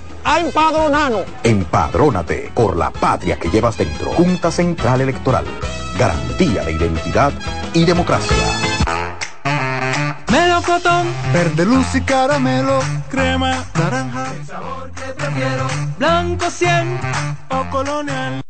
[0.23, 1.25] a empadronarnos.
[1.43, 4.11] Empadrónate por la patria que llevas dentro.
[4.13, 5.45] Junta Central Electoral.
[5.97, 7.31] Garantía de identidad
[7.73, 8.35] y democracia.
[10.31, 12.79] Melocotón, Verde luz y caramelo.
[13.09, 14.31] crema, Naranja.
[14.39, 15.67] el sabor que prefiero,
[15.97, 16.99] blanco 100
[17.49, 18.41] o colonial.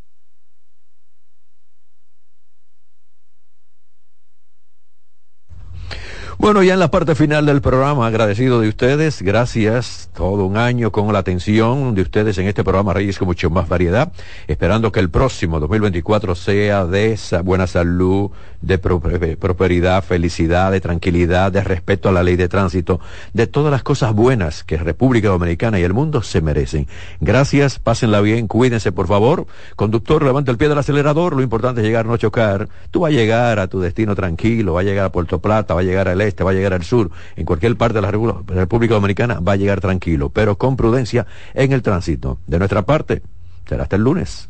[6.38, 10.92] Bueno, ya en la parte final del programa, agradecido de ustedes, gracias todo un año
[10.92, 14.12] con la atención de ustedes en este programa Reyes con mucho más variedad,
[14.48, 20.82] esperando que el próximo 2024 sea de esa buena salud, de eh, prosperidad, felicidad, de
[20.82, 22.99] tranquilidad, de respeto a la ley de tránsito,
[23.34, 26.88] de todas las cosas buenas que República Dominicana y el mundo se merecen.
[27.20, 29.47] Gracias, pásenla bien, cuídense por favor.
[29.76, 32.70] Conductor, levanta el pie del acelerador, lo importante es llegar, no chocar.
[32.91, 35.82] Tú vas a llegar a tu destino tranquilo, va a llegar a Puerto Plata, va
[35.82, 38.93] a llegar al este, va a llegar al sur, en cualquier parte de la República
[38.93, 42.38] Dominicana va a llegar tranquilo, pero con prudencia en el tránsito.
[42.47, 43.22] De nuestra parte,
[43.68, 44.49] será hasta el lunes.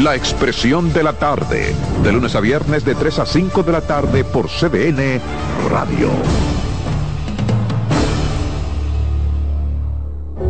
[0.00, 3.82] La Expresión de la Tarde, de lunes a viernes de 3 a 5 de la
[3.82, 5.20] tarde por CDN
[5.70, 6.08] Radio.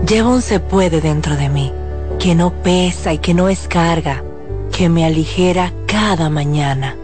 [0.08, 1.72] Llevo un se puede dentro de mí,
[2.20, 4.22] que no pesa y que no es carga,
[4.70, 6.96] que me aligera cada mañana.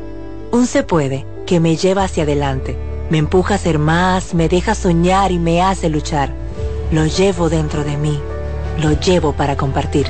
[0.53, 2.79] Un se puede que me lleva hacia adelante,
[3.11, 6.33] me empuja a ser más, me deja soñar y me hace luchar.
[6.93, 8.21] Lo llevo dentro de mí,
[8.81, 10.07] lo llevo para compartir.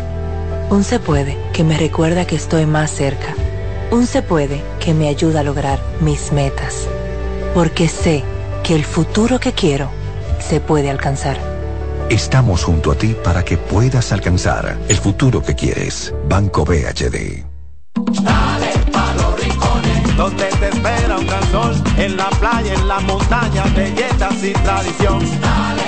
[0.70, 3.34] Un se puede que me recuerda que estoy más cerca.
[3.90, 6.86] Un se puede que me ayuda a lograr mis metas.
[7.54, 8.22] Porque sé
[8.62, 9.88] que el futuro que quiero
[10.38, 11.38] se puede alcanzar.
[12.10, 16.14] Estamos junto a ti para que puedas alcanzar el futuro que quieres.
[16.28, 17.44] Banco BHD.
[18.22, 23.00] Dale pa' los rincones, donde te espera un gran sol, en la playa, en la
[23.00, 25.20] montaña, belletas y tradición.
[25.40, 25.87] Dale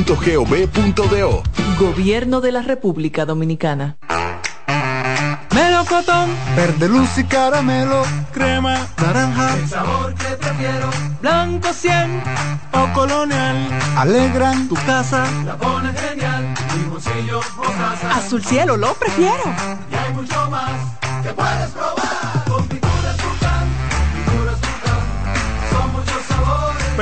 [0.03, 1.43] presidencia.gov.do.
[1.79, 3.97] Gobierno de la República Dominicana.
[5.53, 10.89] Melocotón, verde luz y caramelo, crema, naranja, el sabor que prefiero,
[11.21, 12.23] blanco 100
[12.71, 13.57] o colonial,
[13.97, 14.69] alegran.
[14.69, 19.43] Tu casa, la pone genial, limoncillo, mostaza, azul cielo lo prefiero,
[19.91, 20.71] y hay mucho más
[21.21, 22.00] que puedes probar,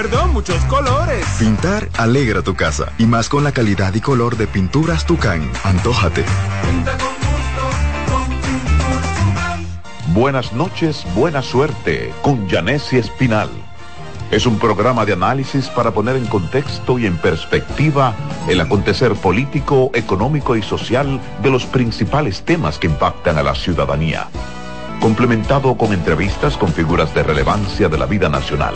[0.01, 1.25] Perdón, muchos colores.
[1.37, 5.51] Pintar alegra tu casa y más con la calidad y color de pinturas Tucán.
[5.65, 6.23] Antójate.
[6.63, 10.13] pinta con gusto, con pinturas Tucán.
[10.13, 13.49] Buenas noches, buena suerte con Janessi Espinal.
[14.31, 18.15] Es un programa de análisis para poner en contexto y en perspectiva
[18.47, 24.29] el acontecer político, económico y social de los principales temas que impactan a la ciudadanía.
[25.01, 28.75] Complementado con entrevistas con figuras de relevancia de la vida nacional.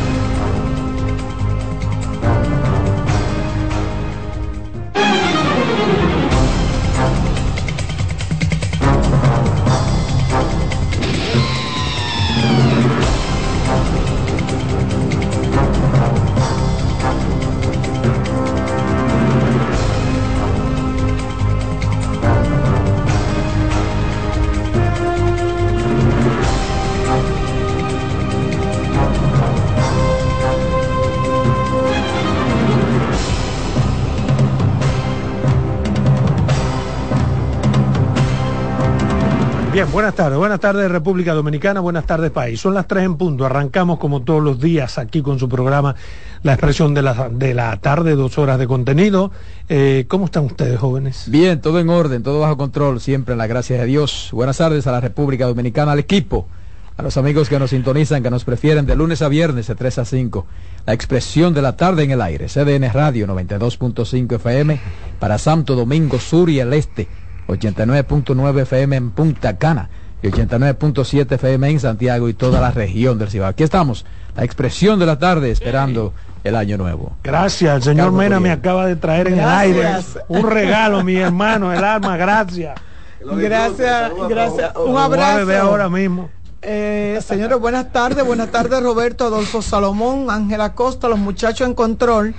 [39.91, 40.37] Buenas tardes.
[40.37, 42.61] Buenas tardes República Dominicana, buenas tardes país.
[42.61, 43.45] Son las tres en punto.
[43.45, 45.95] Arrancamos como todos los días aquí con su programa
[46.43, 49.31] La Expresión de la, de la Tarde, dos horas de contenido.
[49.67, 51.25] Eh, ¿Cómo están ustedes, jóvenes?
[51.27, 54.29] Bien, todo en orden, todo bajo control, siempre en la gracia de Dios.
[54.31, 56.47] Buenas tardes a la República Dominicana, al equipo,
[56.95, 59.97] a los amigos que nos sintonizan, que nos prefieren de lunes a viernes de 3
[59.97, 60.47] a 5.
[60.85, 64.79] La expresión de la tarde en el aire, CDN Radio 92.5 FM
[65.19, 67.09] para Santo Domingo Sur y el Este,
[67.47, 69.89] 89.9 FM en Punta Cana
[70.21, 73.49] y 89.7 FM en Santiago y toda la región del Cibao.
[73.49, 76.13] Aquí estamos, la expresión de la tarde esperando
[76.43, 77.13] el año nuevo.
[77.23, 79.87] Gracias, el señor Carlos Mena me acaba de traer en el aire
[80.27, 82.79] un regalo, mi hermano, el alma, gracias.
[83.23, 84.75] Gracias, gracias.
[84.75, 85.37] Un voy a abrazo.
[85.37, 86.29] beber ahora mismo.
[86.63, 88.25] Eh, señores, buenas tardes.
[88.25, 92.35] Buenas tardes, Roberto, Adolfo Salomón, Ángela Costa, los muchachos en control.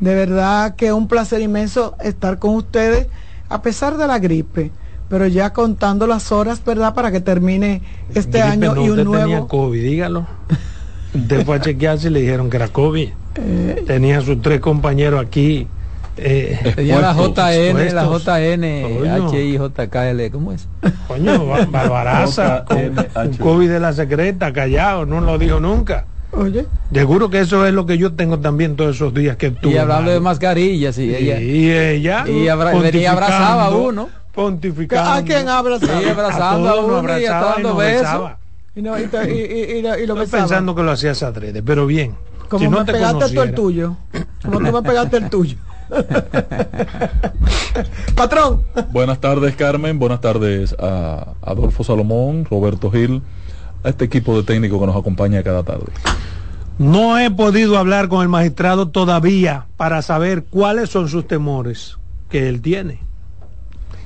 [0.00, 3.06] De verdad que un placer inmenso estar con ustedes,
[3.52, 4.70] a pesar de la gripe,
[5.08, 6.94] pero ya contando las horas, ¿verdad?
[6.94, 7.82] Para que termine
[8.14, 9.48] este Gripe, año no, y un usted tenía nuevo.
[9.48, 10.26] COVID, dígalo.
[11.14, 13.08] Usted fue a chequearse y le dijeron que era COVID.
[13.34, 13.84] Eh.
[13.86, 15.66] Tenía a sus tres compañeros aquí.
[16.16, 18.04] Eh, Tenía la JN, la.
[18.04, 18.64] JN.
[19.32, 20.68] HIJKL, ¿cómo es?
[21.08, 26.04] Coño, Ba- Barbaraza, con, con COVID de la secreta, callado, no lo dijo nunca.
[26.32, 26.66] Oye.
[26.92, 29.74] Seguro que eso es lo que yo tengo también todos esos días que estuve.
[29.74, 31.40] Y hablando de mascarillas, y ella.
[31.40, 32.24] Y ella.
[32.28, 34.08] Y abra- venía abrazaba a uno.
[34.34, 35.10] Pontificando.
[35.10, 36.00] ¿A quién abrazaba?
[36.00, 38.00] Sí, abrazando a todos nos uno y abrazaba hasta dando nos besos.
[38.02, 38.38] besaba.
[38.74, 41.62] Y, no, y, y- y- y lo- y lo Estoy pensando que lo hacías adrede,
[41.62, 42.14] pero bien.
[42.48, 43.54] Como si no me te pegaste tú el conociera.
[43.54, 43.96] tuyo.
[44.42, 45.56] Como tú me pegaste el tuyo.
[48.14, 48.62] Patrón.
[48.90, 49.98] Buenas tardes, Carmen.
[49.98, 53.22] Buenas tardes a Adolfo Salomón, Roberto Gil,
[53.84, 55.86] a este equipo de técnico que nos acompaña cada tarde.
[56.78, 62.48] No he podido hablar con el magistrado todavía para saber cuáles son sus temores que
[62.48, 63.00] él tiene.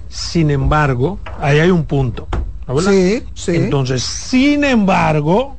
[0.09, 2.29] Sin embargo, ahí hay un punto.
[2.81, 3.53] Sí, sí.
[3.55, 5.57] Entonces, sin embargo,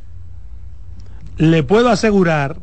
[1.37, 2.57] le puedo asegurar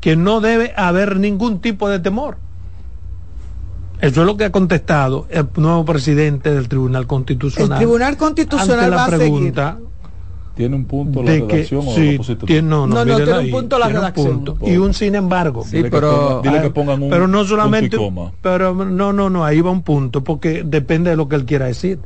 [0.00, 2.38] que no debe haber ningún tipo de temor.
[4.00, 7.78] Eso es lo que ha contestado el nuevo presidente del Tribunal El Constitucional.
[7.78, 9.18] Tribunal Constitucional ante la va a seguir.
[9.20, 9.78] pregunta
[10.56, 12.46] ¿Tiene un punto la de que redacción o sí, tú?
[12.46, 14.44] tiene, no, no, No, tiene un punto la tiene un redacción.
[14.44, 14.58] punto.
[14.66, 15.64] y un sin embargo.
[15.70, 18.32] Dile que ponga- dile que pongan un pero no punto y solamente, coma.
[18.42, 21.66] pero no, no, no, ahí va un punto porque depende de lo que él quiera
[21.66, 21.98] decir.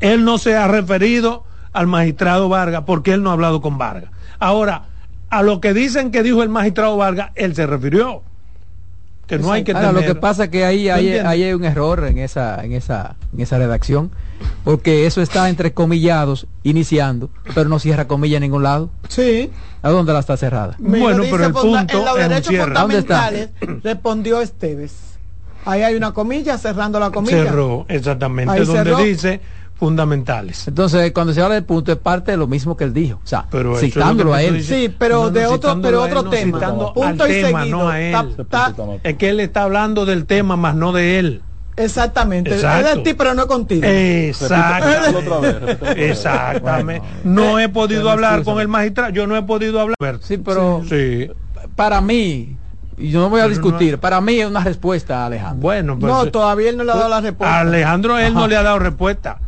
[0.00, 4.10] Él no se ha referido al magistrado Vargas porque él no ha hablado con Vargas.
[4.40, 4.86] Ahora,
[5.30, 8.22] a lo que dicen que dijo el magistrado Vargas, él se refirió.
[9.28, 10.02] Que no hay que Ahora, temer.
[10.08, 11.26] lo que pasa es que ahí, ¿Tú ahí, entiendes?
[11.26, 14.10] ahí hay un error en esa, en esa, en esa redacción,
[14.64, 18.90] porque eso está entre comillados, iniciando, pero no cierra comilla en ningún lado.
[19.08, 19.50] Sí.
[19.82, 20.74] ¿A dónde la está cerrada?
[20.78, 23.26] Me lo dice funda- en los derechos ¿Dónde está?
[23.28, 23.50] fundamentales
[23.84, 24.94] respondió Esteves.
[25.64, 27.44] Ahí hay una comilla cerrando la comilla.
[27.44, 28.98] Cerró, exactamente, Ahí donde cerró.
[28.98, 29.40] dice
[29.78, 30.66] fundamentales.
[30.68, 33.20] Entonces, cuando se habla del punto, es parte de lo mismo que él dijo.
[33.24, 34.62] O sea, Pero es citándolo a él.
[34.64, 36.58] Sí, pero No, no, de otro, pero otro no, tema.
[36.58, 37.78] citando Punto al y tema, seguido.
[37.78, 38.12] no a él.
[38.50, 41.42] Ta- ta- Es que él está hablando del tema, más no de él.
[41.76, 42.54] exactamente.
[42.54, 42.88] Exacto.
[42.88, 43.86] Es de ti, pero no contigo.
[43.86, 46.10] Exactamente.
[46.10, 47.06] Exactamente.
[47.24, 49.10] No he podido hablar con el magistrado.
[49.12, 50.18] Yo no he podido hablar.
[50.20, 51.30] Sí, pero Sí.
[51.76, 52.56] para mí,
[52.96, 55.60] y yo no voy a discutir, para mí es una respuesta, Alejandro.
[55.62, 57.60] Bueno, pues, no, todavía él no le ha dado la respuesta.
[57.60, 59.38] Alejandro, él no le ha dado respuesta.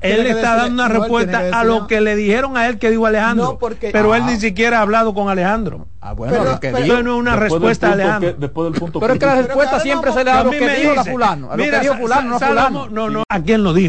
[0.00, 3.06] Él le está dando una respuesta a lo que le dijeron a él que dijo
[3.06, 3.44] Alejandro.
[3.44, 4.30] No, porque- pero él Ah.
[4.30, 5.86] ni siquiera ha hablado con Alejandro.
[6.00, 7.02] Ah, bueno, lo que dijo.
[7.02, 8.34] No es una respuesta a Alejandro.
[8.34, 10.44] que- después del punto Pero es que la respuesta siempre se le da a A
[10.44, 12.68] lo que dijo fulano, a lo mira, que dijo Sa- fulano, no Sa- fulano.
[12.84, 13.84] Salomón- no, no, ¿a quién lo dijo?